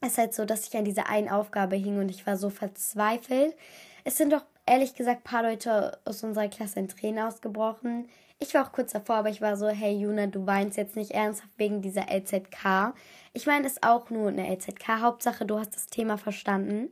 es 0.00 0.12
ist 0.12 0.18
halt 0.18 0.34
so, 0.34 0.44
dass 0.44 0.68
ich 0.68 0.76
an 0.76 0.84
dieser 0.84 1.08
einen 1.08 1.28
Aufgabe 1.28 1.76
hing 1.76 1.98
und 1.98 2.10
ich 2.10 2.26
war 2.26 2.36
so 2.36 2.50
verzweifelt. 2.50 3.56
Es 4.04 4.16
sind 4.18 4.32
doch 4.32 4.44
ehrlich 4.66 4.94
gesagt 4.94 5.20
ein 5.20 5.30
paar 5.30 5.42
Leute 5.42 5.98
aus 6.04 6.22
unserer 6.22 6.48
Klasse 6.48 6.80
in 6.80 6.88
Tränen 6.88 7.24
ausgebrochen. 7.24 8.08
Ich 8.40 8.54
war 8.54 8.64
auch 8.64 8.72
kurz 8.72 8.92
davor, 8.92 9.16
aber 9.16 9.30
ich 9.30 9.40
war 9.40 9.56
so, 9.56 9.68
hey 9.68 9.96
Juna, 9.96 10.28
du 10.28 10.46
weinst 10.46 10.76
jetzt 10.76 10.94
nicht 10.94 11.10
ernsthaft 11.10 11.52
wegen 11.56 11.82
dieser 11.82 12.06
LZK. 12.08 12.94
Ich 13.32 13.46
meine, 13.46 13.66
es 13.66 13.74
ist 13.74 13.82
auch 13.82 14.10
nur 14.10 14.28
eine 14.28 14.48
LZK. 14.48 15.00
Hauptsache, 15.00 15.44
du 15.44 15.58
hast 15.58 15.74
das 15.74 15.86
Thema 15.86 16.18
verstanden. 16.18 16.90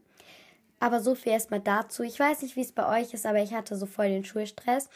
Aber 0.80 1.00
so 1.00 1.14
viel 1.14 1.32
erstmal 1.32 1.60
dazu. 1.60 2.02
Ich 2.02 2.18
weiß 2.18 2.42
nicht, 2.42 2.56
wie 2.56 2.62
es 2.62 2.72
bei 2.72 3.00
euch 3.00 3.14
ist, 3.14 3.26
aber 3.26 3.40
ich 3.42 3.54
hatte 3.54 3.76
so 3.76 3.86
voll 3.86 4.08
den 4.08 4.24
Schulstress. 4.24 4.90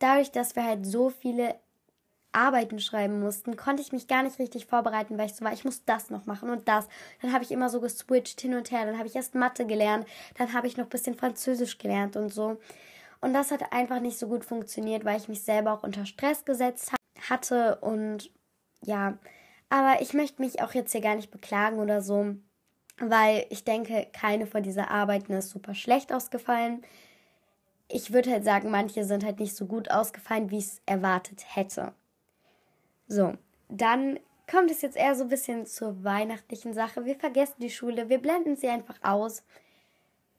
Dadurch, 0.00 0.32
dass 0.32 0.56
wir 0.56 0.64
halt 0.64 0.84
so 0.84 1.10
viele 1.10 1.54
Arbeiten 2.32 2.80
schreiben 2.80 3.20
mussten, 3.20 3.56
konnte 3.56 3.80
ich 3.80 3.92
mich 3.92 4.08
gar 4.08 4.22
nicht 4.22 4.38
richtig 4.38 4.66
vorbereiten, 4.66 5.16
weil 5.16 5.26
ich 5.26 5.34
so 5.34 5.44
war, 5.44 5.52
ich 5.52 5.64
muss 5.64 5.84
das 5.86 6.10
noch 6.10 6.26
machen 6.26 6.50
und 6.50 6.68
das. 6.68 6.86
Dann 7.22 7.32
habe 7.32 7.44
ich 7.44 7.50
immer 7.50 7.70
so 7.70 7.80
geswitcht 7.80 8.40
hin 8.40 8.54
und 8.54 8.70
her. 8.70 8.84
Dann 8.84 8.98
habe 8.98 9.08
ich 9.08 9.16
erst 9.16 9.34
Mathe 9.34 9.66
gelernt, 9.66 10.06
dann 10.36 10.52
habe 10.52 10.66
ich 10.66 10.76
noch 10.76 10.86
ein 10.86 10.90
bisschen 10.90 11.14
Französisch 11.14 11.78
gelernt 11.78 12.16
und 12.16 12.34
so. 12.34 12.58
Und 13.20 13.32
das 13.32 13.50
hat 13.50 13.72
einfach 13.72 14.00
nicht 14.00 14.18
so 14.18 14.28
gut 14.28 14.44
funktioniert, 14.44 15.04
weil 15.04 15.18
ich 15.18 15.28
mich 15.28 15.42
selber 15.42 15.72
auch 15.72 15.82
unter 15.82 16.06
Stress 16.06 16.44
gesetzt 16.44 16.92
hatte 17.28 17.76
und 17.76 18.30
ja, 18.82 19.18
aber 19.68 20.00
ich 20.00 20.14
möchte 20.14 20.42
mich 20.42 20.62
auch 20.62 20.74
jetzt 20.74 20.92
hier 20.92 21.00
gar 21.00 21.16
nicht 21.16 21.30
beklagen 21.30 21.78
oder 21.78 22.00
so, 22.00 22.36
weil 22.98 23.46
ich 23.50 23.64
denke, 23.64 24.06
keine 24.12 24.46
von 24.46 24.62
dieser 24.62 24.90
Arbeiten 24.90 25.32
ist 25.32 25.50
super 25.50 25.74
schlecht 25.74 26.12
ausgefallen. 26.12 26.82
Ich 27.88 28.12
würde 28.12 28.30
halt 28.30 28.44
sagen, 28.44 28.70
manche 28.70 29.04
sind 29.04 29.24
halt 29.24 29.40
nicht 29.40 29.56
so 29.56 29.66
gut 29.66 29.90
ausgefallen, 29.90 30.50
wie 30.50 30.58
ich 30.58 30.66
es 30.66 30.82
erwartet 30.86 31.44
hätte. 31.54 31.94
So, 33.08 33.34
dann 33.68 34.18
kommt 34.50 34.70
es 34.70 34.82
jetzt 34.82 34.96
eher 34.96 35.14
so 35.14 35.24
ein 35.24 35.28
bisschen 35.28 35.66
zur 35.66 36.04
weihnachtlichen 36.04 36.74
Sache. 36.74 37.04
Wir 37.04 37.16
vergessen 37.16 37.60
die 37.60 37.70
Schule, 37.70 38.08
wir 38.08 38.18
blenden 38.18 38.56
sie 38.56 38.68
einfach 38.68 38.98
aus. 39.02 39.42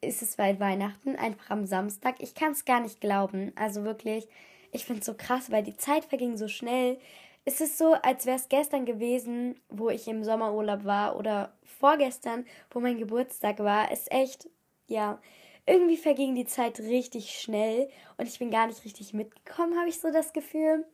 Ist 0.02 0.22
es 0.22 0.36
bald 0.36 0.60
Weihnachten, 0.60 1.16
einfach 1.16 1.50
am 1.50 1.66
Samstag. 1.66 2.16
Ich 2.20 2.36
kann 2.36 2.52
es 2.52 2.66
gar 2.66 2.80
nicht 2.80 3.02
glauben. 3.02 3.52
Also 3.56 3.84
wirklich, 3.84 4.28
ich 4.72 4.86
finde 4.86 5.00
es 5.00 5.06
so 5.06 5.16
krass, 5.16 5.52
weil 5.52 5.64
die 5.64 5.78
Zeit 5.78 6.06
verging 6.06 6.38
so 6.38 6.48
schnell. 6.48 7.00
Es 7.46 7.62
ist 7.62 7.78
so, 7.78 7.94
als 7.94 8.26
wäre 8.26 8.38
es 8.38 8.50
gestern 8.50 8.86
gewesen, 8.86 9.60
wo 9.70 9.90
ich 9.90 10.08
im 10.08 10.24
Sommerurlaub 10.24 10.86
war 10.86 11.18
oder 11.18 11.54
vorgestern, 11.80 12.46
wo 12.72 12.80
mein 12.80 12.98
Geburtstag 12.98 13.60
war. 13.60 13.92
Es 13.92 14.02
ist 14.02 14.12
echt, 14.12 14.50
ja, 14.88 15.20
irgendwie 15.66 15.98
verging 15.98 16.36
die 16.36 16.46
Zeit 16.46 16.80
richtig 16.80 17.40
schnell 17.40 17.90
und 18.18 18.28
ich 18.28 18.40
bin 18.40 18.52
gar 18.52 18.68
nicht 18.68 18.84
richtig 18.86 19.14
mitgekommen, 19.14 19.78
habe 19.78 19.90
ich 19.90 20.00
so 20.00 20.12
das 20.12 20.34
Gefühl. 20.34 20.86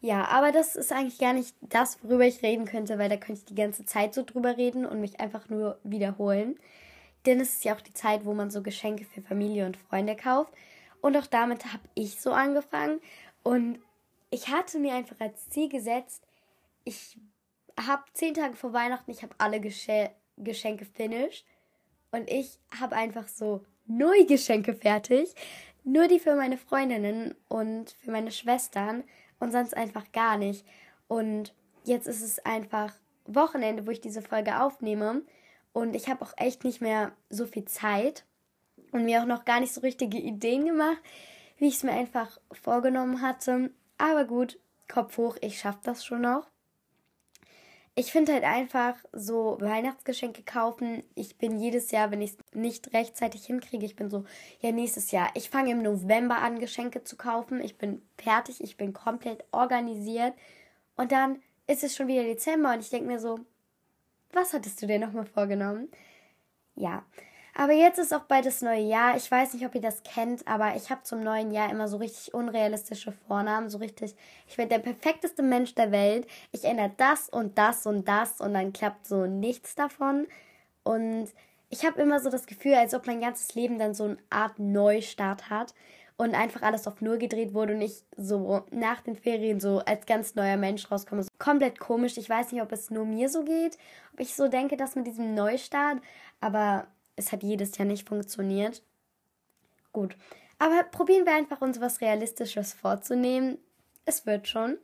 Ja, 0.00 0.26
aber 0.28 0.52
das 0.52 0.76
ist 0.76 0.92
eigentlich 0.92 1.18
gar 1.18 1.32
nicht 1.32 1.54
das, 1.60 2.02
worüber 2.02 2.24
ich 2.24 2.42
reden 2.42 2.64
könnte, 2.64 2.98
weil 2.98 3.08
da 3.08 3.16
könnte 3.16 3.40
ich 3.40 3.44
die 3.46 3.54
ganze 3.54 3.84
Zeit 3.84 4.14
so 4.14 4.22
drüber 4.22 4.56
reden 4.56 4.86
und 4.86 5.00
mich 5.00 5.20
einfach 5.20 5.48
nur 5.48 5.78
wiederholen. 5.82 6.58
Denn 7.26 7.40
es 7.40 7.54
ist 7.54 7.64
ja 7.64 7.74
auch 7.74 7.80
die 7.80 7.94
Zeit, 7.94 8.24
wo 8.24 8.34
man 8.34 8.50
so 8.50 8.62
Geschenke 8.62 9.04
für 9.04 9.22
Familie 9.22 9.66
und 9.66 9.76
Freunde 9.76 10.16
kauft. 10.16 10.52
Und 11.00 11.16
auch 11.16 11.26
damit 11.26 11.72
habe 11.72 11.82
ich 11.94 12.20
so 12.20 12.32
angefangen. 12.32 13.00
Und 13.42 13.78
ich 14.30 14.48
hatte 14.48 14.78
mir 14.78 14.94
einfach 14.94 15.20
als 15.20 15.48
Ziel 15.48 15.68
gesetzt, 15.68 16.24
ich 16.84 17.18
habe 17.78 18.02
zehn 18.14 18.34
Tage 18.34 18.56
vor 18.56 18.72
Weihnachten, 18.72 19.10
ich 19.10 19.22
habe 19.22 19.34
alle 19.38 19.60
Gesche 19.60 20.10
Geschenke 20.36 20.84
finished. 20.84 21.44
Und 22.10 22.30
ich 22.30 22.58
habe 22.80 22.96
einfach 22.96 23.28
so 23.28 23.64
null 23.86 24.26
Geschenke 24.26 24.74
fertig. 24.74 25.34
Nur 25.84 26.06
die 26.08 26.18
für 26.18 26.34
meine 26.34 26.58
Freundinnen 26.58 27.34
und 27.48 27.90
für 28.00 28.10
meine 28.10 28.30
Schwestern 28.30 29.04
und 29.40 29.52
sonst 29.52 29.76
einfach 29.76 30.10
gar 30.12 30.36
nicht. 30.36 30.64
Und 31.06 31.54
jetzt 31.84 32.06
ist 32.06 32.22
es 32.22 32.38
einfach 32.44 32.94
Wochenende, 33.26 33.86
wo 33.86 33.90
ich 33.90 34.00
diese 34.00 34.22
Folge 34.22 34.60
aufnehme. 34.60 35.22
Und 35.78 35.94
ich 35.94 36.08
habe 36.08 36.24
auch 36.24 36.32
echt 36.36 36.64
nicht 36.64 36.80
mehr 36.80 37.12
so 37.30 37.46
viel 37.46 37.64
Zeit 37.64 38.24
und 38.90 39.04
mir 39.04 39.22
auch 39.22 39.26
noch 39.26 39.44
gar 39.44 39.60
nicht 39.60 39.72
so 39.72 39.80
richtige 39.80 40.18
Ideen 40.18 40.66
gemacht, 40.66 40.98
wie 41.56 41.68
ich 41.68 41.76
es 41.76 41.84
mir 41.84 41.92
einfach 41.92 42.40
vorgenommen 42.50 43.22
hatte. 43.22 43.70
Aber 43.96 44.24
gut, 44.24 44.58
Kopf 44.88 45.16
hoch, 45.18 45.36
ich 45.40 45.60
schaffe 45.60 45.78
das 45.84 46.04
schon 46.04 46.22
noch. 46.22 46.48
Ich 47.94 48.10
finde 48.10 48.32
halt 48.32 48.42
einfach 48.42 48.96
so 49.12 49.56
Weihnachtsgeschenke 49.60 50.42
kaufen. 50.42 51.04
Ich 51.14 51.38
bin 51.38 51.60
jedes 51.60 51.92
Jahr, 51.92 52.10
wenn 52.10 52.22
ich 52.22 52.32
es 52.32 52.38
nicht 52.54 52.92
rechtzeitig 52.92 53.46
hinkriege, 53.46 53.86
ich 53.86 53.94
bin 53.94 54.10
so, 54.10 54.24
ja, 54.58 54.72
nächstes 54.72 55.12
Jahr. 55.12 55.30
Ich 55.34 55.48
fange 55.48 55.70
im 55.70 55.82
November 55.82 56.38
an, 56.38 56.58
Geschenke 56.58 57.04
zu 57.04 57.16
kaufen. 57.16 57.62
Ich 57.62 57.78
bin 57.78 58.02
fertig, 58.16 58.64
ich 58.64 58.76
bin 58.76 58.92
komplett 58.92 59.44
organisiert. 59.52 60.34
Und 60.96 61.12
dann 61.12 61.40
ist 61.68 61.84
es 61.84 61.94
schon 61.94 62.08
wieder 62.08 62.24
Dezember 62.24 62.72
und 62.72 62.80
ich 62.80 62.90
denke 62.90 63.06
mir 63.06 63.20
so, 63.20 63.38
was 64.32 64.52
hattest 64.52 64.80
du 64.82 64.86
dir 64.86 64.98
nochmal 64.98 65.26
vorgenommen? 65.26 65.88
Ja, 66.74 67.04
aber 67.54 67.72
jetzt 67.72 67.98
ist 67.98 68.14
auch 68.14 68.22
bald 68.22 68.46
das 68.46 68.62
neue 68.62 68.82
Jahr. 68.82 69.16
Ich 69.16 69.28
weiß 69.28 69.54
nicht, 69.54 69.66
ob 69.66 69.74
ihr 69.74 69.80
das 69.80 70.04
kennt, 70.04 70.46
aber 70.46 70.76
ich 70.76 70.90
habe 70.90 71.02
zum 71.02 71.24
neuen 71.24 71.50
Jahr 71.50 71.70
immer 71.72 71.88
so 71.88 71.96
richtig 71.96 72.32
unrealistische 72.32 73.10
Vornamen. 73.26 73.68
So 73.68 73.78
richtig, 73.78 74.14
ich 74.46 74.56
werde 74.56 74.76
der 74.76 74.78
perfekteste 74.78 75.42
Mensch 75.42 75.74
der 75.74 75.90
Welt. 75.90 76.28
Ich 76.52 76.64
ändere 76.64 76.92
das 76.96 77.28
und 77.28 77.58
das 77.58 77.84
und 77.84 78.06
das 78.06 78.40
und 78.40 78.54
dann 78.54 78.72
klappt 78.72 79.08
so 79.08 79.26
nichts 79.26 79.74
davon. 79.74 80.28
Und 80.84 81.28
ich 81.68 81.84
habe 81.84 82.00
immer 82.00 82.20
so 82.20 82.30
das 82.30 82.46
Gefühl, 82.46 82.74
als 82.74 82.94
ob 82.94 83.08
mein 83.08 83.20
ganzes 83.20 83.54
Leben 83.56 83.78
dann 83.78 83.92
so 83.92 84.04
eine 84.04 84.18
Art 84.30 84.60
Neustart 84.60 85.50
hat 85.50 85.74
und 86.16 86.34
einfach 86.34 86.62
alles 86.62 86.86
auf 86.86 87.00
Null 87.00 87.18
gedreht 87.18 87.54
wurde 87.54 87.74
und 87.74 87.80
ich 87.80 88.04
so 88.16 88.62
nach 88.70 89.00
den 89.00 89.16
Ferien 89.16 89.60
so 89.60 89.80
als 89.80 90.06
ganz 90.06 90.36
neuer 90.36 90.56
Mensch 90.56 90.90
rauskomme. 90.90 91.26
Komplett 91.38 91.78
komisch. 91.78 92.16
Ich 92.16 92.28
weiß 92.28 92.52
nicht, 92.52 92.62
ob 92.62 92.72
es 92.72 92.90
nur 92.90 93.04
mir 93.04 93.28
so 93.28 93.44
geht, 93.44 93.78
ob 94.12 94.20
ich 94.20 94.34
so 94.34 94.48
denke, 94.48 94.76
dass 94.76 94.96
mit 94.96 95.06
diesem 95.06 95.34
Neustart, 95.34 95.98
aber 96.40 96.88
es 97.16 97.32
hat 97.32 97.42
jedes 97.42 97.76
Jahr 97.78 97.86
nicht 97.86 98.08
funktioniert. 98.08 98.82
Gut. 99.92 100.16
Aber 100.58 100.82
probieren 100.82 101.26
wir 101.26 101.34
einfach 101.34 101.60
uns 101.60 101.80
was 101.80 102.00
Realistisches 102.00 102.72
vorzunehmen. 102.72 103.58
Es 104.04 104.26
wird 104.26 104.48
schon. 104.48 104.78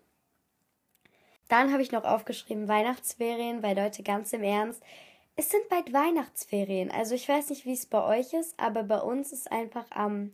Dann 1.49 1.73
habe 1.73 1.82
ich 1.82 1.92
noch 1.92 2.04
aufgeschrieben 2.04 2.68
Weihnachtsferien, 2.68 3.62
weil 3.62 3.76
Leute 3.76 4.02
ganz 4.02 4.32
im 4.32 4.42
Ernst, 4.42 4.82
es 5.37 5.50
sind 5.50 5.68
bald 5.68 5.92
Weihnachtsferien. 5.92 6.90
Also 6.90 7.14
ich 7.14 7.28
weiß 7.28 7.50
nicht, 7.50 7.64
wie 7.64 7.73
es 7.73 7.87
bei 7.87 8.02
euch 8.02 8.32
ist, 8.32 8.58
aber 8.58 8.84
bei 8.84 9.00
uns 9.00 9.32
ist 9.32 9.50
einfach 9.50 9.87
am 9.90 10.32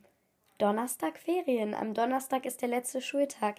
Donnerstag 0.58 1.18
Ferien. 1.18 1.74
Am 1.74 1.94
Donnerstag 1.94 2.44
ist 2.44 2.60
der 2.60 2.68
letzte 2.68 3.00
Schultag. 3.00 3.56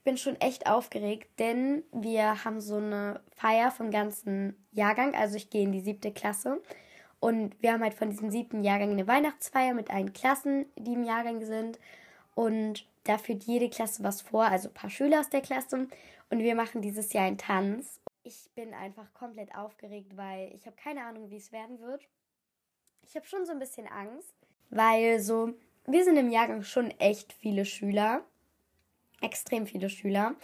Ich 0.00 0.04
bin 0.04 0.16
schon 0.16 0.40
echt 0.40 0.66
aufgeregt, 0.66 1.28
denn 1.38 1.84
wir 1.92 2.42
haben 2.46 2.62
so 2.62 2.76
eine 2.76 3.20
Feier 3.36 3.70
vom 3.70 3.90
ganzen 3.90 4.56
Jahrgang. 4.72 5.14
Also 5.14 5.36
ich 5.36 5.50
gehe 5.50 5.64
in 5.64 5.72
die 5.72 5.82
siebte 5.82 6.10
Klasse 6.10 6.62
und 7.20 7.54
wir 7.62 7.74
haben 7.74 7.82
halt 7.82 7.92
von 7.92 8.08
diesem 8.08 8.30
siebten 8.30 8.64
Jahrgang 8.64 8.92
eine 8.92 9.06
Weihnachtsfeier 9.06 9.74
mit 9.74 9.90
allen 9.90 10.14
Klassen, 10.14 10.64
die 10.78 10.94
im 10.94 11.04
Jahrgang 11.04 11.44
sind. 11.44 11.78
Und 12.34 12.88
da 13.04 13.18
führt 13.18 13.44
jede 13.44 13.68
Klasse 13.68 14.02
was 14.02 14.22
vor, 14.22 14.44
also 14.44 14.68
ein 14.68 14.74
paar 14.74 14.88
Schüler 14.88 15.20
aus 15.20 15.28
der 15.28 15.42
Klasse. 15.42 15.86
Und 16.30 16.38
wir 16.38 16.54
machen 16.54 16.80
dieses 16.80 17.12
Jahr 17.12 17.26
einen 17.26 17.36
Tanz. 17.36 18.00
Ich 18.22 18.50
bin 18.54 18.72
einfach 18.72 19.12
komplett 19.12 19.54
aufgeregt, 19.54 20.16
weil 20.16 20.50
ich 20.54 20.64
habe 20.64 20.76
keine 20.76 21.04
Ahnung, 21.04 21.28
wie 21.28 21.36
es 21.36 21.52
werden 21.52 21.78
wird. 21.78 22.08
Ich 23.02 23.16
habe 23.16 23.26
schon 23.26 23.44
so 23.44 23.52
ein 23.52 23.58
bisschen 23.58 23.86
Angst, 23.86 24.34
weil 24.70 25.20
so, 25.20 25.52
wir 25.86 26.04
sind 26.04 26.16
im 26.16 26.30
Jahrgang 26.30 26.62
schon 26.62 26.90
echt 26.92 27.34
viele 27.34 27.66
Schüler. 27.66 28.24
Extrem 29.20 29.66
viele 29.66 29.90
Schüler, 29.90 30.34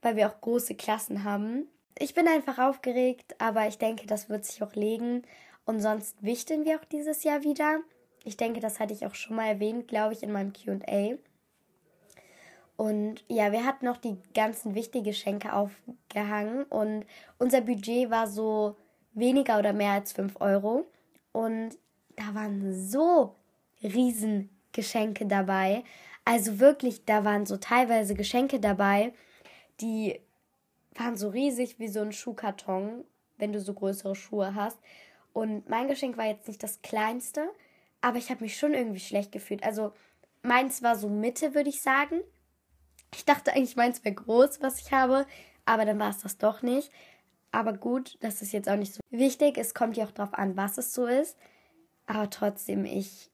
weil 0.00 0.16
wir 0.16 0.28
auch 0.28 0.40
große 0.40 0.74
Klassen 0.74 1.24
haben. 1.24 1.66
Ich 1.98 2.14
bin 2.14 2.28
einfach 2.28 2.58
aufgeregt, 2.58 3.34
aber 3.38 3.66
ich 3.68 3.78
denke, 3.78 4.06
das 4.06 4.28
wird 4.28 4.44
sich 4.44 4.62
auch 4.62 4.74
legen. 4.74 5.22
Und 5.64 5.80
sonst 5.80 6.22
wichteln 6.22 6.64
wir 6.64 6.76
auch 6.78 6.84
dieses 6.84 7.24
Jahr 7.24 7.44
wieder. 7.44 7.80
Ich 8.24 8.36
denke, 8.36 8.60
das 8.60 8.80
hatte 8.80 8.92
ich 8.92 9.06
auch 9.06 9.14
schon 9.14 9.36
mal 9.36 9.46
erwähnt, 9.46 9.88
glaube 9.88 10.14
ich, 10.14 10.22
in 10.22 10.32
meinem 10.32 10.52
QA. 10.52 11.18
Und 12.76 13.22
ja, 13.28 13.52
wir 13.52 13.64
hatten 13.64 13.84
noch 13.84 13.98
die 13.98 14.16
ganzen 14.34 14.74
wichtigen 14.74 15.04
Geschenke 15.04 15.52
aufgehangen 15.52 16.64
und 16.64 17.04
unser 17.38 17.60
Budget 17.60 18.10
war 18.10 18.26
so 18.26 18.76
weniger 19.12 19.58
oder 19.58 19.72
mehr 19.72 19.92
als 19.92 20.12
5 20.12 20.40
Euro. 20.40 20.86
Und 21.32 21.78
da 22.16 22.34
waren 22.34 22.74
so 22.74 23.36
riesen 23.82 24.50
Geschenke 24.72 25.26
dabei. 25.26 25.84
Also 26.24 26.60
wirklich, 26.60 27.04
da 27.04 27.24
waren 27.24 27.46
so 27.46 27.56
teilweise 27.56 28.14
Geschenke 28.14 28.60
dabei, 28.60 29.12
die 29.80 30.20
waren 30.94 31.16
so 31.16 31.28
riesig 31.28 31.78
wie 31.78 31.88
so 31.88 32.00
ein 32.00 32.12
Schuhkarton, 32.12 33.04
wenn 33.38 33.52
du 33.52 33.60
so 33.60 33.74
größere 33.74 34.14
Schuhe 34.14 34.54
hast. 34.54 34.78
Und 35.32 35.68
mein 35.68 35.88
Geschenk 35.88 36.16
war 36.16 36.26
jetzt 36.26 36.46
nicht 36.46 36.62
das 36.62 36.82
kleinste, 36.82 37.50
aber 38.00 38.18
ich 38.18 38.30
habe 38.30 38.44
mich 38.44 38.56
schon 38.56 38.74
irgendwie 38.74 39.00
schlecht 39.00 39.32
gefühlt. 39.32 39.64
Also 39.64 39.92
meins 40.42 40.82
war 40.82 40.96
so 40.96 41.08
Mitte, 41.08 41.54
würde 41.54 41.70
ich 41.70 41.80
sagen. 41.80 42.20
Ich 43.14 43.24
dachte 43.24 43.52
eigentlich, 43.52 43.76
meins 43.76 44.04
wäre 44.04 44.14
groß, 44.14 44.60
was 44.60 44.80
ich 44.80 44.92
habe, 44.92 45.26
aber 45.64 45.84
dann 45.84 45.98
war 45.98 46.10
es 46.10 46.18
das 46.18 46.38
doch 46.38 46.62
nicht. 46.62 46.90
Aber 47.50 47.72
gut, 47.72 48.16
das 48.20 48.42
ist 48.42 48.52
jetzt 48.52 48.68
auch 48.68 48.76
nicht 48.76 48.94
so 48.94 49.00
wichtig. 49.10 49.58
Es 49.58 49.74
kommt 49.74 49.96
ja 49.96 50.06
auch 50.06 50.10
darauf 50.10 50.34
an, 50.34 50.56
was 50.56 50.78
es 50.78 50.94
so 50.94 51.06
ist. 51.06 51.36
Aber 52.06 52.30
trotzdem, 52.30 52.84
ich 52.84 53.30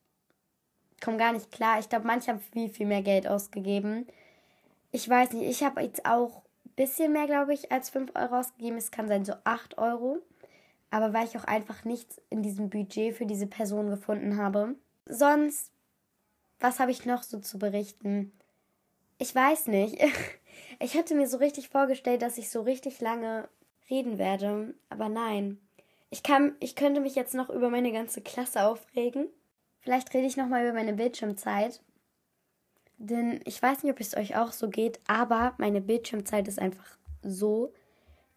komme 1.00 1.16
gar 1.16 1.32
nicht 1.32 1.52
klar. 1.52 1.78
Ich 1.78 1.88
glaube, 1.88 2.06
manche 2.06 2.30
haben 2.30 2.40
viel, 2.52 2.68
viel 2.68 2.86
mehr 2.86 3.02
Geld 3.02 3.26
ausgegeben. 3.26 4.06
Ich 4.90 5.08
weiß 5.08 5.32
nicht, 5.32 5.48
ich 5.48 5.62
habe 5.62 5.82
jetzt 5.82 6.06
auch 6.06 6.42
ein 6.64 6.72
bisschen 6.76 7.12
mehr, 7.12 7.26
glaube 7.26 7.54
ich, 7.54 7.70
als 7.70 7.90
5 7.90 8.12
Euro 8.14 8.38
ausgegeben. 8.38 8.78
Es 8.78 8.90
kann 8.90 9.08
sein, 9.08 9.24
so 9.24 9.34
8 9.44 9.78
Euro 9.78 10.22
aber 10.90 11.12
weil 11.12 11.26
ich 11.26 11.36
auch 11.36 11.44
einfach 11.44 11.84
nichts 11.84 12.20
in 12.30 12.42
diesem 12.42 12.70
Budget 12.70 13.14
für 13.14 13.26
diese 13.26 13.46
Person 13.46 13.90
gefunden 13.90 14.36
habe. 14.36 14.74
Sonst, 15.06 15.70
was 16.60 16.80
habe 16.80 16.90
ich 16.90 17.06
noch 17.06 17.22
so 17.22 17.38
zu 17.40 17.58
berichten? 17.58 18.32
Ich 19.18 19.34
weiß 19.34 19.66
nicht. 19.68 19.98
Ich 20.80 20.96
hatte 20.96 21.14
mir 21.14 21.28
so 21.28 21.38
richtig 21.38 21.68
vorgestellt, 21.68 22.20
dass 22.20 22.36
ich 22.36 22.50
so 22.50 22.62
richtig 22.62 23.00
lange 23.00 23.48
reden 23.90 24.18
werde, 24.18 24.74
aber 24.90 25.08
nein. 25.08 25.60
Ich 26.10 26.22
kann, 26.22 26.56
ich 26.60 26.74
könnte 26.74 27.00
mich 27.00 27.14
jetzt 27.14 27.34
noch 27.34 27.48
über 27.48 27.70
meine 27.70 27.92
ganze 27.92 28.20
Klasse 28.20 28.64
aufregen. 28.64 29.28
Vielleicht 29.88 30.12
rede 30.12 30.26
ich 30.26 30.36
noch 30.36 30.48
mal 30.48 30.64
über 30.64 30.74
meine 30.74 30.92
Bildschirmzeit. 30.92 31.80
Denn 32.98 33.40
ich 33.46 33.62
weiß 33.62 33.82
nicht, 33.82 33.90
ob 33.90 33.98
es 34.00 34.14
euch 34.14 34.36
auch 34.36 34.52
so 34.52 34.68
geht, 34.68 35.00
aber 35.06 35.54
meine 35.56 35.80
Bildschirmzeit 35.80 36.46
ist 36.46 36.58
einfach 36.58 36.98
so 37.22 37.72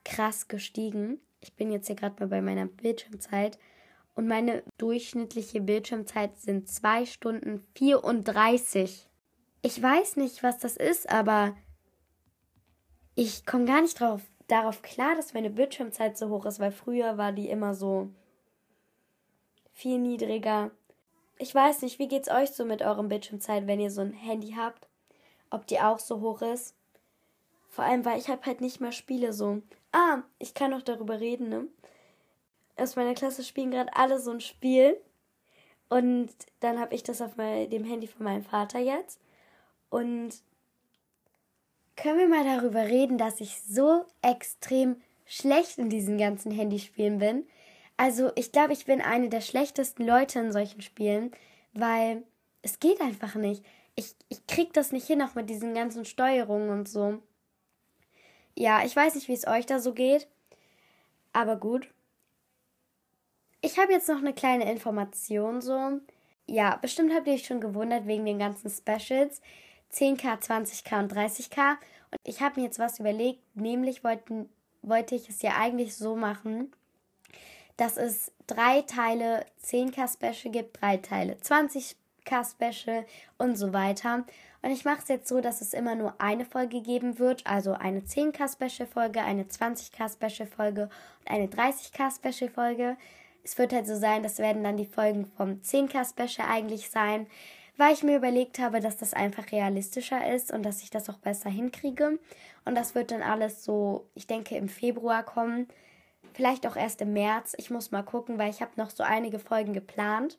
krass 0.06 0.48
gestiegen. 0.48 1.20
Ich 1.42 1.54
bin 1.58 1.70
jetzt 1.70 1.88
hier 1.88 1.98
gerade 1.98 2.16
mal 2.22 2.30
bei 2.30 2.42
meiner 2.42 2.68
Bildschirmzeit 2.68 3.60
und 4.16 4.30
meine 4.30 4.64
durchschnittliche 4.78 5.60
Bildschirmzeit 5.60 6.38
sind 6.38 6.70
2 6.70 7.06
Stunden 7.06 7.60
34. 7.76 9.10
Ich 9.62 9.84
weiß 9.84 10.16
nicht, 10.16 10.44
was 10.44 10.58
das 10.58 10.78
ist, 10.78 11.10
aber 11.10 11.54
ich 13.14 13.46
komme 13.46 13.66
gar 13.66 13.82
nicht 13.82 14.00
drauf, 14.00 14.22
darauf 14.48 14.82
klar, 14.84 15.18
dass 15.18 15.34
meine 15.34 15.50
Bildschirmzeit 15.50 16.18
so 16.18 16.30
hoch 16.30 16.46
ist, 16.46 16.62
weil 16.62 16.72
früher 16.72 17.18
war 17.18 17.34
die 17.34 17.50
immer 17.50 17.74
so 17.74 18.10
viel 19.74 20.00
niedriger. 20.00 20.72
Ich 21.42 21.56
weiß 21.56 21.82
nicht, 21.82 21.98
wie 21.98 22.08
geht's 22.08 22.30
euch 22.30 22.52
so 22.52 22.66
mit 22.66 22.84
eurem 22.84 23.10
Bildschirmzeit, 23.10 23.66
wenn 23.66 23.80
ihr 23.80 23.90
so 23.90 24.02
ein 24.02 24.14
Handy 24.14 24.54
habt? 24.56 24.88
Ob 25.50 25.66
die 25.66 25.80
auch 25.80 25.98
so 25.98 26.22
hoch 26.22 26.44
ist? 26.44 26.76
Vor 27.68 27.84
allem, 27.84 28.06
weil 28.06 28.20
ich 28.20 28.28
habe 28.28 28.46
halt 28.46 28.62
nicht 28.62 28.80
mehr 28.80 28.92
Spiele 28.92 29.34
so. 29.34 29.64
Ah, 29.92 30.20
ich 30.38 30.54
kann 30.54 30.70
noch 30.70 30.84
darüber 30.84 31.20
reden, 31.20 31.50
ne? 31.50 31.66
Aus 32.78 32.96
meiner 32.96 33.16
Klasse 33.16 33.44
spielen 33.44 33.72
gerade 33.72 33.96
alle 33.96 34.20
so 34.20 34.30
ein 34.30 34.40
Spiel. 34.40 35.02
Und 35.90 36.30
dann 36.60 36.80
habe 36.80 36.94
ich 36.94 37.02
das 37.02 37.24
auf 37.24 37.36
mein, 37.38 37.72
dem 37.72 37.86
Handy 37.86 38.06
von 38.06 38.24
meinem 38.24 38.44
Vater 38.44 38.78
jetzt. 38.78 39.20
Und 39.90 40.44
können 41.96 42.20
wir 42.20 42.30
mal 42.30 42.46
darüber 42.46 42.84
reden, 42.84 43.18
dass 43.18 43.42
ich 43.42 43.60
so 43.64 44.06
extrem 44.22 45.02
schlecht 45.26 45.80
in 45.80 45.90
diesen 45.90 46.20
ganzen 46.20 46.52
Handyspielen 46.52 47.18
bin? 47.18 47.48
Also 48.02 48.32
ich 48.34 48.52
glaube, 48.52 48.74
ich 48.74 48.86
bin 48.86 49.00
eine 49.00 49.30
der 49.30 49.42
schlechtesten 49.42 50.04
Leute 50.08 50.40
in 50.40 50.52
solchen 50.52 50.82
Spielen, 50.82 51.32
weil 51.74 52.24
es 52.64 52.80
geht 52.80 53.00
einfach 53.00 53.36
nicht. 53.36 53.64
Ich, 53.94 54.16
ich 54.28 54.48
krieg 54.48 54.74
das 54.74 54.92
nicht 54.92 55.06
hin, 55.06 55.22
auch 55.22 55.36
mit 55.36 55.52
diesen 55.52 55.76
ganzen 55.76 56.04
Steuerungen 56.04 56.72
und 56.72 56.90
so. 56.90 57.20
Ja, 58.58 58.84
ich 58.84 58.96
weiß 58.96 59.14
nicht, 59.14 59.28
wie 59.28 59.34
es 59.34 59.46
euch 59.46 59.68
da 59.68 59.78
so 59.78 59.94
geht. 59.94 60.28
Aber 61.32 61.58
gut. 61.58 61.92
Ich 63.62 63.78
habe 63.78 63.92
jetzt 63.92 64.10
noch 64.10 64.18
eine 64.18 64.34
kleine 64.34 64.72
Information 64.72 65.62
so. 65.62 66.00
Ja, 66.48 66.78
bestimmt 66.78 67.14
habt 67.14 67.28
ihr 67.28 67.34
euch 67.34 67.46
schon 67.46 67.62
gewundert 67.62 68.08
wegen 68.08 68.26
den 68.26 68.40
ganzen 68.40 68.72
Specials. 68.72 69.44
10k, 69.94 70.42
20k 70.42 71.00
und 71.02 71.14
30k. 71.14 71.74
Und 72.10 72.20
ich 72.24 72.42
habe 72.42 72.60
mir 72.60 72.66
jetzt 72.66 72.80
was 72.80 73.00
überlegt, 73.00 73.44
nämlich 73.56 74.04
wollten, 74.04 74.50
wollte 74.82 75.14
ich 75.14 75.30
es 75.30 75.44
ja 75.44 75.52
eigentlich 75.60 75.96
so 75.96 76.16
machen, 76.16 76.74
dass 77.82 77.98
es 77.98 78.32
drei 78.46 78.84
Teile 78.84 79.44
10k 79.66 80.14
Special 80.14 80.52
gibt, 80.54 80.80
drei 80.80 80.98
Teile 80.98 81.34
20k 81.34 81.96
Special 82.48 83.08
und 83.40 83.56
so 83.56 83.74
weiter. 83.74 84.24
Und 84.62 84.70
ich 84.70 84.86
mache 84.86 85.00
es 85.00 85.08
jetzt 85.08 85.28
so, 85.28 85.42
dass 85.42 85.62
es 85.62 85.74
immer 85.74 85.96
nur 85.96 86.14
eine 86.22 86.46
Folge 86.46 86.82
geben 86.82 87.18
wird, 87.18 87.48
also 87.48 87.74
eine 87.74 88.02
10k 88.02 88.54
Special 88.54 88.88
Folge, 88.88 89.24
eine 89.24 89.46
20k 89.46 90.14
Special 90.14 90.48
Folge 90.48 90.92
und 91.22 91.32
eine 91.32 91.48
30k 91.48 92.16
Special 92.16 92.52
Folge. 92.52 92.98
Es 93.44 93.58
wird 93.58 93.74
halt 93.74 93.88
so 93.88 93.96
sein, 93.96 94.22
das 94.22 94.38
werden 94.38 94.64
dann 94.64 94.78
die 94.78 94.86
Folgen 94.86 95.26
vom 95.36 95.54
10k 95.54 96.08
Special 96.08 96.48
eigentlich 96.48 96.92
sein, 96.92 97.26
weil 97.78 97.96
ich 97.96 98.04
mir 98.04 98.18
überlegt 98.18 98.60
habe, 98.60 98.80
dass 98.80 98.98
das 98.98 99.16
einfach 99.16 99.52
realistischer 99.52 100.32
ist 100.32 100.54
und 100.54 100.62
dass 100.62 100.84
ich 100.84 100.92
das 100.92 101.10
auch 101.10 101.18
besser 101.18 101.50
hinkriege. 101.50 102.20
Und 102.64 102.76
das 102.76 102.94
wird 102.94 103.10
dann 103.10 103.24
alles 103.24 103.64
so, 103.64 104.06
ich 104.14 104.28
denke, 104.28 104.56
im 104.56 104.70
Februar 104.70 105.24
kommen. 105.24 105.68
Vielleicht 106.34 106.66
auch 106.68 106.76
erst 106.76 107.02
im 107.02 107.14
März. 107.14 107.54
Ich 107.58 107.70
muss 107.70 107.92
mal 107.92 108.04
gucken, 108.04 108.38
weil 108.38 108.50
ich 108.50 108.62
habe 108.62 108.72
noch 108.78 108.90
so 108.90 109.04
einige 109.04 109.40
Folgen 109.40 109.74
geplant. 109.74 110.38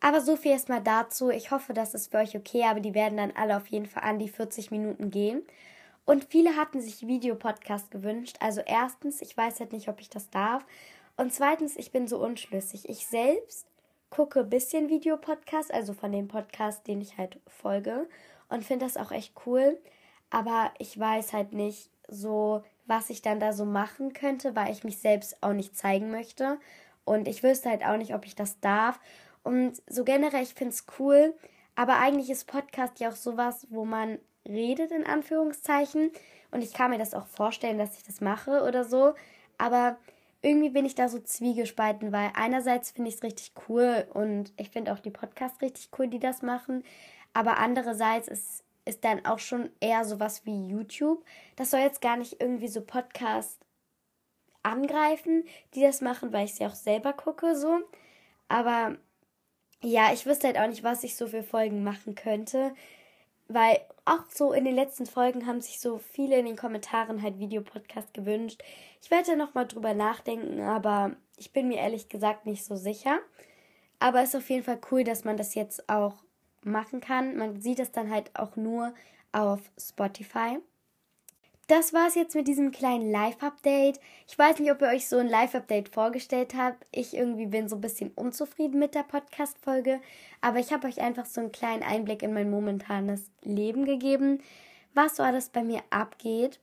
Aber 0.00 0.20
so 0.20 0.36
viel 0.36 0.52
erstmal 0.52 0.82
dazu. 0.82 1.30
Ich 1.30 1.50
hoffe, 1.50 1.74
das 1.74 1.94
ist 1.94 2.10
für 2.10 2.18
euch 2.18 2.36
okay, 2.36 2.64
aber 2.64 2.80
die 2.80 2.94
werden 2.94 3.18
dann 3.18 3.32
alle 3.32 3.56
auf 3.56 3.66
jeden 3.68 3.86
Fall 3.86 4.02
an 4.02 4.18
die 4.18 4.28
40 4.28 4.70
Minuten 4.70 5.10
gehen. 5.10 5.42
Und 6.06 6.24
viele 6.24 6.56
hatten 6.56 6.80
sich 6.80 7.06
Videopodcast 7.06 7.90
gewünscht. 7.90 8.36
Also 8.40 8.62
erstens, 8.64 9.20
ich 9.20 9.36
weiß 9.36 9.60
halt 9.60 9.72
nicht, 9.72 9.88
ob 9.88 10.00
ich 10.00 10.08
das 10.08 10.30
darf. 10.30 10.64
Und 11.16 11.32
zweitens, 11.34 11.76
ich 11.76 11.92
bin 11.92 12.08
so 12.08 12.18
unschlüssig. 12.18 12.88
Ich 12.88 13.06
selbst 13.06 13.66
gucke 14.08 14.40
ein 14.40 14.50
bisschen 14.50 14.88
Videopodcast, 14.88 15.72
also 15.72 15.92
von 15.92 16.10
dem 16.10 16.28
Podcast, 16.28 16.86
den 16.86 17.00
ich 17.00 17.18
halt 17.18 17.38
folge. 17.46 18.08
Und 18.48 18.64
finde 18.64 18.86
das 18.86 18.96
auch 18.96 19.12
echt 19.12 19.34
cool. 19.46 19.78
Aber 20.30 20.72
ich 20.78 20.98
weiß 20.98 21.32
halt 21.32 21.52
nicht 21.52 21.90
so, 22.08 22.64
was 22.90 23.08
ich 23.08 23.22
dann 23.22 23.40
da 23.40 23.52
so 23.52 23.64
machen 23.64 24.12
könnte, 24.12 24.54
weil 24.56 24.72
ich 24.72 24.84
mich 24.84 24.98
selbst 24.98 25.42
auch 25.42 25.52
nicht 25.52 25.76
zeigen 25.76 26.10
möchte. 26.10 26.58
Und 27.04 27.28
ich 27.28 27.42
wüsste 27.42 27.70
halt 27.70 27.84
auch 27.84 27.96
nicht, 27.96 28.14
ob 28.14 28.26
ich 28.26 28.34
das 28.34 28.60
darf. 28.60 29.00
Und 29.42 29.80
so 29.88 30.04
generell, 30.04 30.42
ich 30.42 30.54
finde 30.54 30.74
es 30.74 30.84
cool. 30.98 31.34
Aber 31.76 31.98
eigentlich 31.98 32.28
ist 32.28 32.46
Podcast 32.46 33.00
ja 33.00 33.08
auch 33.08 33.16
sowas, 33.16 33.66
wo 33.70 33.84
man 33.84 34.18
redet, 34.46 34.90
in 34.90 35.06
Anführungszeichen. 35.06 36.10
Und 36.50 36.62
ich 36.62 36.74
kann 36.74 36.90
mir 36.90 36.98
das 36.98 37.14
auch 37.14 37.26
vorstellen, 37.26 37.78
dass 37.78 37.96
ich 37.96 38.02
das 38.02 38.20
mache 38.20 38.64
oder 38.64 38.84
so. 38.84 39.14
Aber 39.56 39.96
irgendwie 40.42 40.70
bin 40.70 40.84
ich 40.84 40.94
da 40.94 41.08
so 41.08 41.20
zwiegespalten, 41.20 42.12
weil 42.12 42.32
einerseits 42.34 42.90
finde 42.90 43.10
ich 43.10 43.16
es 43.16 43.22
richtig 43.22 43.52
cool 43.68 44.06
und 44.14 44.52
ich 44.56 44.70
finde 44.70 44.92
auch 44.92 44.98
die 44.98 45.10
Podcasts 45.10 45.60
richtig 45.60 45.90
cool, 45.98 46.08
die 46.08 46.18
das 46.18 46.42
machen. 46.42 46.82
Aber 47.34 47.58
andererseits 47.58 48.26
ist, 48.26 48.64
ist 48.84 49.04
dann 49.04 49.24
auch 49.24 49.38
schon 49.38 49.70
eher 49.80 50.04
sowas 50.04 50.44
wie 50.46 50.68
YouTube. 50.68 51.24
Das 51.56 51.70
soll 51.70 51.80
jetzt 51.80 52.00
gar 52.00 52.16
nicht 52.16 52.40
irgendwie 52.40 52.68
so 52.68 52.80
Podcasts 52.80 53.58
angreifen, 54.62 55.44
die 55.74 55.82
das 55.82 56.00
machen, 56.00 56.32
weil 56.32 56.44
ich 56.44 56.54
sie 56.54 56.66
auch 56.66 56.74
selber 56.74 57.12
gucke, 57.12 57.56
so. 57.56 57.80
Aber 58.48 58.96
ja, 59.82 60.12
ich 60.12 60.26
wüsste 60.26 60.48
halt 60.48 60.58
auch 60.58 60.66
nicht, 60.66 60.84
was 60.84 61.04
ich 61.04 61.16
so 61.16 61.26
für 61.26 61.42
Folgen 61.42 61.82
machen 61.82 62.14
könnte. 62.14 62.74
Weil 63.48 63.80
auch 64.04 64.24
so 64.28 64.52
in 64.52 64.64
den 64.64 64.76
letzten 64.76 65.06
Folgen 65.06 65.46
haben 65.46 65.60
sich 65.60 65.80
so 65.80 65.98
viele 65.98 66.38
in 66.38 66.46
den 66.46 66.56
Kommentaren 66.56 67.22
halt 67.22 67.38
Videopodcast 67.38 68.14
gewünscht. 68.14 68.62
Ich 69.02 69.10
werde 69.10 69.32
da 69.32 69.36
nochmal 69.36 69.66
drüber 69.66 69.94
nachdenken, 69.94 70.60
aber 70.60 71.16
ich 71.36 71.52
bin 71.52 71.68
mir 71.68 71.78
ehrlich 71.78 72.08
gesagt 72.08 72.46
nicht 72.46 72.64
so 72.64 72.76
sicher. 72.76 73.18
Aber 73.98 74.22
es 74.22 74.30
ist 74.30 74.36
auf 74.36 74.50
jeden 74.50 74.62
Fall 74.62 74.80
cool, 74.90 75.04
dass 75.04 75.24
man 75.24 75.36
das 75.36 75.54
jetzt 75.54 75.88
auch 75.88 76.14
machen 76.64 77.00
kann. 77.00 77.36
Man 77.36 77.60
sieht 77.60 77.80
es 77.80 77.92
dann 77.92 78.10
halt 78.10 78.30
auch 78.34 78.56
nur 78.56 78.94
auf 79.32 79.60
Spotify 79.78 80.58
das 81.70 81.92
war's 81.92 82.16
jetzt 82.16 82.34
mit 82.34 82.48
diesem 82.48 82.72
kleinen 82.72 83.12
Live-Update. 83.12 84.00
Ich 84.26 84.36
weiß 84.36 84.58
nicht, 84.58 84.72
ob 84.72 84.82
ihr 84.82 84.88
euch 84.88 85.08
so 85.08 85.18
ein 85.18 85.28
Live-Update 85.28 85.88
vorgestellt 85.90 86.54
habt. 86.56 86.84
Ich 86.90 87.14
irgendwie 87.14 87.46
bin 87.46 87.68
so 87.68 87.76
ein 87.76 87.80
bisschen 87.80 88.10
unzufrieden 88.16 88.80
mit 88.80 88.96
der 88.96 89.04
Podcast-Folge, 89.04 90.00
aber 90.40 90.58
ich 90.58 90.72
habe 90.72 90.88
euch 90.88 91.00
einfach 91.00 91.26
so 91.26 91.40
einen 91.40 91.52
kleinen 91.52 91.84
Einblick 91.84 92.24
in 92.24 92.34
mein 92.34 92.50
momentanes 92.50 93.30
Leben 93.42 93.84
gegeben, 93.84 94.42
was 94.94 95.14
so 95.14 95.22
alles 95.22 95.50
bei 95.50 95.62
mir 95.62 95.80
abgeht. 95.90 96.58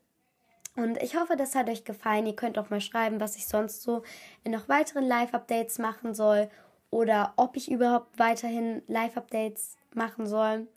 Und 0.76 1.02
ich 1.02 1.16
hoffe, 1.16 1.38
das 1.38 1.56
hat 1.56 1.70
euch 1.70 1.86
gefallen. 1.86 2.26
Ihr 2.26 2.36
könnt 2.36 2.60
auch 2.60 2.70
mal 2.70 2.82
schreiben, 2.82 3.22
was 3.22 3.38
ich 3.38 3.48
sonst 3.48 3.84
so 3.84 4.04
in 4.44 4.52
noch 4.52 4.68
weiteren 4.68 5.06
Live-Updates 5.06 5.80
machen 5.80 6.16
soll 6.16 6.50
oder 6.90 7.32
ob 7.38 7.56
ich 7.56 7.72
überhaupt 7.72 8.20
weiterhin 8.20 8.82
Live-Updates 8.88 9.77
machen 9.98 10.28
soll. 10.28 10.68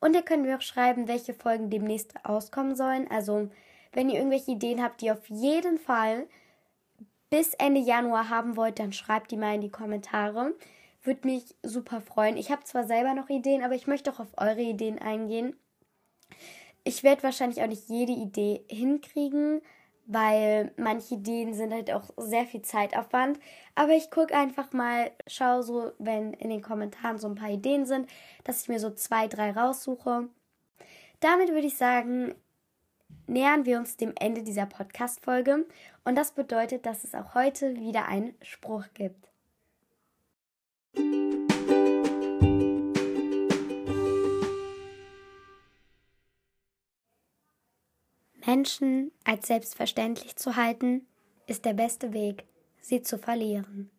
Und 0.00 0.14
ihr 0.14 0.22
könnt 0.22 0.42
mir 0.42 0.56
auch 0.56 0.62
schreiben, 0.62 1.06
welche 1.06 1.32
Folgen 1.32 1.70
demnächst 1.70 2.24
auskommen 2.24 2.74
sollen. 2.74 3.08
Also 3.08 3.48
wenn 3.92 4.08
ihr 4.08 4.16
irgendwelche 4.16 4.50
Ideen 4.50 4.82
habt, 4.82 5.00
die 5.00 5.06
ihr 5.06 5.12
auf 5.12 5.28
jeden 5.28 5.78
Fall 5.78 6.26
bis 7.30 7.54
Ende 7.54 7.80
Januar 7.80 8.28
haben 8.28 8.56
wollt, 8.56 8.78
dann 8.78 8.92
schreibt 8.92 9.30
die 9.30 9.36
mal 9.36 9.54
in 9.54 9.60
die 9.60 9.70
Kommentare. 9.70 10.54
Würde 11.02 11.26
mich 11.26 11.54
super 11.62 12.00
freuen. 12.00 12.36
Ich 12.36 12.50
habe 12.50 12.64
zwar 12.64 12.84
selber 12.84 13.14
noch 13.14 13.28
Ideen, 13.28 13.62
aber 13.62 13.74
ich 13.74 13.86
möchte 13.86 14.10
auch 14.10 14.20
auf 14.20 14.32
eure 14.36 14.60
Ideen 14.60 14.98
eingehen. 14.98 15.56
Ich 16.84 17.02
werde 17.02 17.22
wahrscheinlich 17.22 17.62
auch 17.62 17.68
nicht 17.68 17.88
jede 17.88 18.12
Idee 18.12 18.64
hinkriegen, 18.68 19.62
weil 20.06 20.72
manche 20.76 21.14
Ideen 21.14 21.54
sind 21.54 21.72
halt 21.72 21.90
auch 21.92 22.10
sehr 22.16 22.46
viel 22.46 22.62
Zeitaufwand. 22.62 23.38
Aber 23.74 23.92
ich 23.92 24.10
gucke 24.10 24.34
einfach 24.34 24.72
mal, 24.72 25.10
schaue 25.26 25.62
so, 25.62 25.92
wenn 25.98 26.32
in 26.34 26.50
den 26.50 26.62
Kommentaren 26.62 27.18
so 27.18 27.28
ein 27.28 27.34
paar 27.34 27.50
Ideen 27.50 27.86
sind, 27.86 28.08
dass 28.44 28.62
ich 28.62 28.68
mir 28.68 28.80
so 28.80 28.90
zwei, 28.90 29.28
drei 29.28 29.52
raussuche. 29.52 30.28
Damit 31.20 31.50
würde 31.50 31.66
ich 31.66 31.76
sagen, 31.76 32.34
nähern 33.26 33.64
wir 33.64 33.78
uns 33.78 33.96
dem 33.96 34.12
Ende 34.18 34.42
dieser 34.42 34.66
Podcast-Folge 34.66 35.66
und 36.04 36.16
das 36.16 36.32
bedeutet, 36.32 36.86
dass 36.86 37.04
es 37.04 37.14
auch 37.14 37.34
heute 37.34 37.76
wieder 37.76 38.08
einen 38.08 38.34
Spruch 38.42 38.84
gibt. 38.94 39.28
Menschen 48.46 49.12
als 49.24 49.46
selbstverständlich 49.46 50.36
zu 50.36 50.56
halten, 50.56 51.06
ist 51.46 51.64
der 51.64 51.74
beste 51.74 52.12
Weg, 52.12 52.44
sie 52.80 53.02
zu 53.02 53.18
verlieren. 53.18 53.90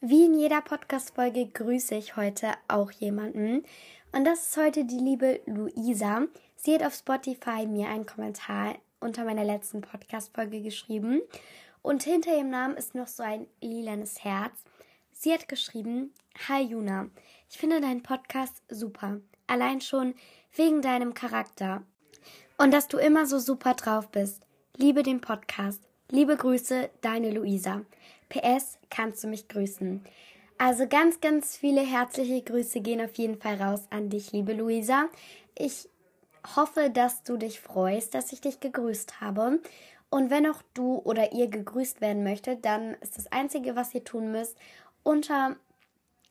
Wie 0.00 0.26
in 0.26 0.38
jeder 0.38 0.60
Podcast-Folge 0.60 1.46
grüße 1.48 1.96
ich 1.96 2.16
heute 2.16 2.52
auch 2.68 2.92
jemanden. 2.92 3.64
Und 4.12 4.24
das 4.24 4.50
ist 4.50 4.56
heute 4.56 4.84
die 4.84 4.98
liebe 4.98 5.40
Luisa. 5.46 6.28
Sie 6.54 6.74
hat 6.74 6.84
auf 6.84 6.94
Spotify 6.94 7.66
mir 7.66 7.88
einen 7.88 8.06
Kommentar 8.06 8.76
unter 9.00 9.24
meiner 9.24 9.44
letzten 9.44 9.80
Podcast-Folge 9.80 10.62
geschrieben. 10.62 11.22
Und 11.82 12.04
hinter 12.04 12.36
ihrem 12.36 12.50
Namen 12.50 12.76
ist 12.76 12.94
noch 12.94 13.08
so 13.08 13.22
ein 13.22 13.46
lilanes 13.60 14.22
Herz. 14.22 14.62
Sie 15.18 15.32
hat 15.32 15.48
geschrieben: 15.48 16.12
Hi 16.46 16.62
Juna, 16.62 17.08
ich 17.50 17.56
finde 17.56 17.80
deinen 17.80 18.02
Podcast 18.02 18.62
super. 18.68 19.18
Allein 19.46 19.80
schon 19.80 20.14
wegen 20.54 20.82
deinem 20.82 21.14
Charakter. 21.14 21.82
Und 22.58 22.70
dass 22.72 22.86
du 22.86 22.98
immer 22.98 23.24
so 23.24 23.38
super 23.38 23.72
drauf 23.72 24.10
bist. 24.10 24.42
Liebe 24.76 25.02
den 25.02 25.22
Podcast. 25.22 25.80
Liebe 26.10 26.36
Grüße, 26.36 26.90
deine 27.00 27.30
Luisa. 27.30 27.80
PS, 28.28 28.78
kannst 28.90 29.24
du 29.24 29.28
mich 29.28 29.48
grüßen? 29.48 30.04
Also 30.58 30.86
ganz, 30.86 31.18
ganz 31.20 31.56
viele 31.56 31.80
herzliche 31.80 32.42
Grüße 32.42 32.80
gehen 32.82 33.00
auf 33.00 33.14
jeden 33.14 33.40
Fall 33.40 33.54
raus 33.54 33.86
an 33.88 34.10
dich, 34.10 34.32
liebe 34.32 34.52
Luisa. 34.52 35.08
Ich 35.54 35.88
hoffe, 36.56 36.90
dass 36.90 37.22
du 37.22 37.38
dich 37.38 37.60
freust, 37.60 38.14
dass 38.14 38.32
ich 38.32 38.42
dich 38.42 38.60
gegrüßt 38.60 39.22
habe. 39.22 39.60
Und 40.08 40.30
wenn 40.30 40.46
auch 40.46 40.62
du 40.74 40.98
oder 41.04 41.32
ihr 41.32 41.48
gegrüßt 41.48 42.00
werden 42.00 42.22
möchtet, 42.22 42.64
dann 42.64 42.94
ist 43.00 43.18
das 43.18 43.30
Einzige, 43.32 43.74
was 43.74 43.94
ihr 43.94 44.04
tun 44.04 44.30
müsst, 44.30 44.56
unter 45.06 45.56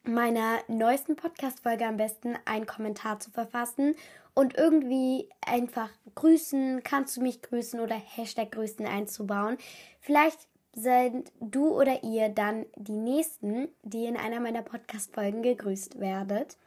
meiner 0.03 0.59
neuesten 0.67 1.15
Podcast-Folge 1.15 1.87
am 1.87 1.97
besten 1.97 2.35
einen 2.43 2.65
Kommentar 2.65 3.19
zu 3.19 3.31
verfassen 3.31 3.95
und 4.33 4.57
irgendwie 4.57 5.29
einfach 5.45 5.89
grüßen, 6.13 6.83
kannst 6.83 7.15
du 7.15 7.21
mich 7.21 7.41
grüßen 7.41 7.79
oder 7.79 7.95
Hashtag 7.95 8.51
grüßen 8.51 8.85
einzubauen. 8.85 9.57
Vielleicht 10.01 10.39
seid 10.73 11.31
du 11.39 11.69
oder 11.69 12.03
ihr 12.03 12.27
dann 12.27 12.65
die 12.75 12.97
Nächsten, 12.97 13.69
die 13.83 14.05
in 14.05 14.17
einer 14.17 14.41
meiner 14.41 14.61
Podcast-Folgen 14.61 15.41
gegrüßt 15.41 16.01
werdet. 16.01 16.57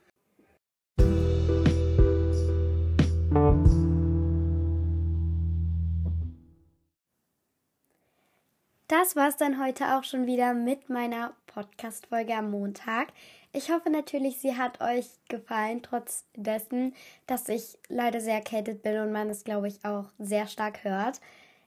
Das 8.88 9.16
war 9.16 9.29
es 9.29 9.37
dann 9.37 9.62
heute 9.62 9.94
auch 9.94 10.05
schon 10.05 10.27
wieder 10.27 10.55
mit 10.55 10.88
meiner 10.88 11.35
Podcast-Folge 11.46 12.35
am 12.35 12.51
Montag. 12.51 13.09
Ich 13.53 13.70
hoffe 13.70 13.90
natürlich, 13.90 14.38
sie 14.38 14.57
hat 14.57 14.81
euch 14.81 15.05
gefallen, 15.29 15.83
trotz 15.83 16.24
dessen, 16.35 16.94
dass 17.27 17.51
ich 17.51 17.77
leider 17.90 18.22
sehr 18.22 18.37
erkältet 18.37 18.83
bin 18.83 18.98
und 18.98 19.12
man 19.12 19.29
es, 19.29 19.44
glaube 19.44 19.68
ich, 19.68 19.85
auch 19.85 20.07
sehr 20.18 20.46
stark 20.46 20.85
hört. 20.85 21.20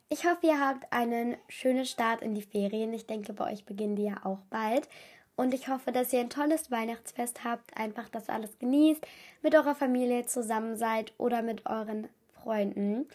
Ich 0.08 0.24
hoffe, 0.24 0.48
ihr 0.48 0.58
habt 0.58 0.92
einen 0.92 1.36
schönen 1.48 1.84
Start 1.84 2.22
in 2.22 2.34
die 2.34 2.42
Ferien. 2.42 2.92
Ich 2.92 3.06
denke, 3.06 3.32
bei 3.34 3.52
euch 3.52 3.64
beginnen 3.66 3.94
die 3.94 4.06
ja 4.06 4.16
auch 4.24 4.40
bald. 4.50 4.88
Und 5.36 5.54
ich 5.54 5.68
hoffe, 5.68 5.92
dass 5.92 6.12
ihr 6.12 6.18
ein 6.18 6.28
tolles 6.28 6.72
Weihnachtsfest 6.72 7.44
habt, 7.44 7.76
einfach 7.76 8.08
das 8.08 8.30
alles 8.30 8.58
genießt, 8.58 9.06
mit 9.42 9.54
eurer 9.54 9.76
Familie 9.76 10.26
zusammen 10.26 10.76
seid 10.76 11.12
oder 11.18 11.42
mit 11.42 11.66
euren 11.66 12.08
Freunden. 12.32 13.06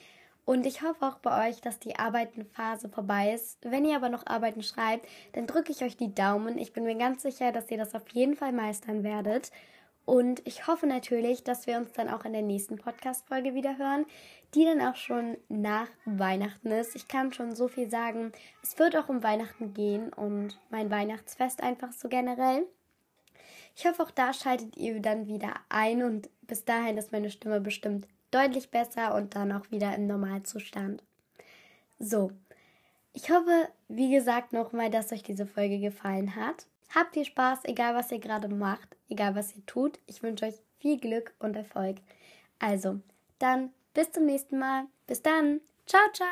Und 0.47 0.65
ich 0.65 0.81
hoffe 0.81 1.05
auch 1.05 1.17
bei 1.17 1.49
euch, 1.49 1.59
dass 1.59 1.77
die 1.77 1.99
Arbeitenphase 1.99 2.87
vorbei 2.87 3.33
ist. 3.33 3.57
Wenn 3.69 3.83
ihr 3.83 3.97
aber 3.97 4.07
noch 4.07 4.25
Arbeiten 4.25 4.63
schreibt, 4.63 5.05
dann 5.33 5.45
drücke 5.45 5.73
ich 5.73 5.83
euch 5.83 5.97
die 5.97 6.15
Daumen. 6.15 6.57
Ich 6.57 6.71
bin 6.71 6.85
mir 6.85 6.95
ganz 6.95 7.23
sicher, 7.23 7.51
dass 7.51 7.69
ihr 7.69 7.77
das 7.77 7.93
auf 7.93 8.07
jeden 8.13 8.37
Fall 8.37 8.53
meistern 8.53 9.03
werdet. 9.03 9.51
Und 10.05 10.41
ich 10.47 10.65
hoffe 10.65 10.87
natürlich, 10.87 11.43
dass 11.43 11.67
wir 11.67 11.75
uns 11.75 11.91
dann 11.91 12.07
auch 12.07 12.23
in 12.23 12.31
der 12.31 12.43
nächsten 12.43 12.77
Podcast-Folge 12.77 13.55
wieder 13.55 13.77
hören, 13.77 14.05
die 14.55 14.63
dann 14.63 14.79
auch 14.79 14.95
schon 14.95 15.35
nach 15.49 15.89
Weihnachten 16.05 16.71
ist. 16.71 16.95
Ich 16.95 17.09
kann 17.09 17.33
schon 17.33 17.53
so 17.53 17.67
viel 17.67 17.89
sagen. 17.89 18.31
Es 18.63 18.79
wird 18.79 18.95
auch 18.95 19.09
um 19.09 19.23
Weihnachten 19.23 19.73
gehen 19.73 20.13
und 20.13 20.57
mein 20.69 20.89
Weihnachtsfest 20.89 21.61
einfach 21.61 21.91
so 21.91 22.07
generell. 22.07 22.65
Ich 23.75 23.85
hoffe, 23.85 24.01
auch 24.01 24.11
da 24.11 24.31
schaltet 24.31 24.77
ihr 24.77 25.01
dann 25.01 25.27
wieder 25.27 25.55
ein 25.67 26.03
und 26.03 26.29
bis 26.43 26.63
dahin 26.63 26.97
ist 26.97 27.11
meine 27.11 27.31
Stimme 27.31 27.59
bestimmt 27.59 28.07
deutlich 28.37 28.69
besser 28.69 29.15
und 29.15 29.35
dann 29.35 29.51
auch 29.51 29.71
wieder 29.71 29.95
im 29.95 30.05
Normalzustand. 30.05 31.03
So, 31.97 32.31
ich 33.13 33.31
hoffe, 33.31 33.67
wie 33.87 34.11
gesagt, 34.11 34.53
nochmal, 34.53 34.91
dass 34.91 35.11
euch 35.11 35.23
diese 35.23 35.47
Folge 35.47 35.79
gefallen 35.79 36.35
hat. 36.35 36.67
Habt 36.93 37.15
viel 37.15 37.25
Spaß, 37.25 37.61
egal 37.63 37.95
was 37.95 38.11
ihr 38.11 38.19
gerade 38.19 38.47
macht, 38.47 38.95
egal 39.09 39.35
was 39.35 39.55
ihr 39.55 39.65
tut. 39.65 39.99
Ich 40.05 40.21
wünsche 40.21 40.45
euch 40.45 40.55
viel 40.79 40.99
Glück 40.99 41.33
und 41.39 41.55
Erfolg. 41.55 41.97
Also, 42.59 42.99
dann 43.39 43.71
bis 43.93 44.11
zum 44.11 44.25
nächsten 44.25 44.59
Mal. 44.59 44.85
Bis 45.07 45.21
dann. 45.23 45.61
Ciao, 45.87 46.01
ciao. 46.13 46.27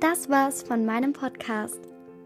Das 0.00 0.28
war's 0.28 0.62
von 0.62 0.84
meinem 0.84 1.12
Podcast. 1.12 1.91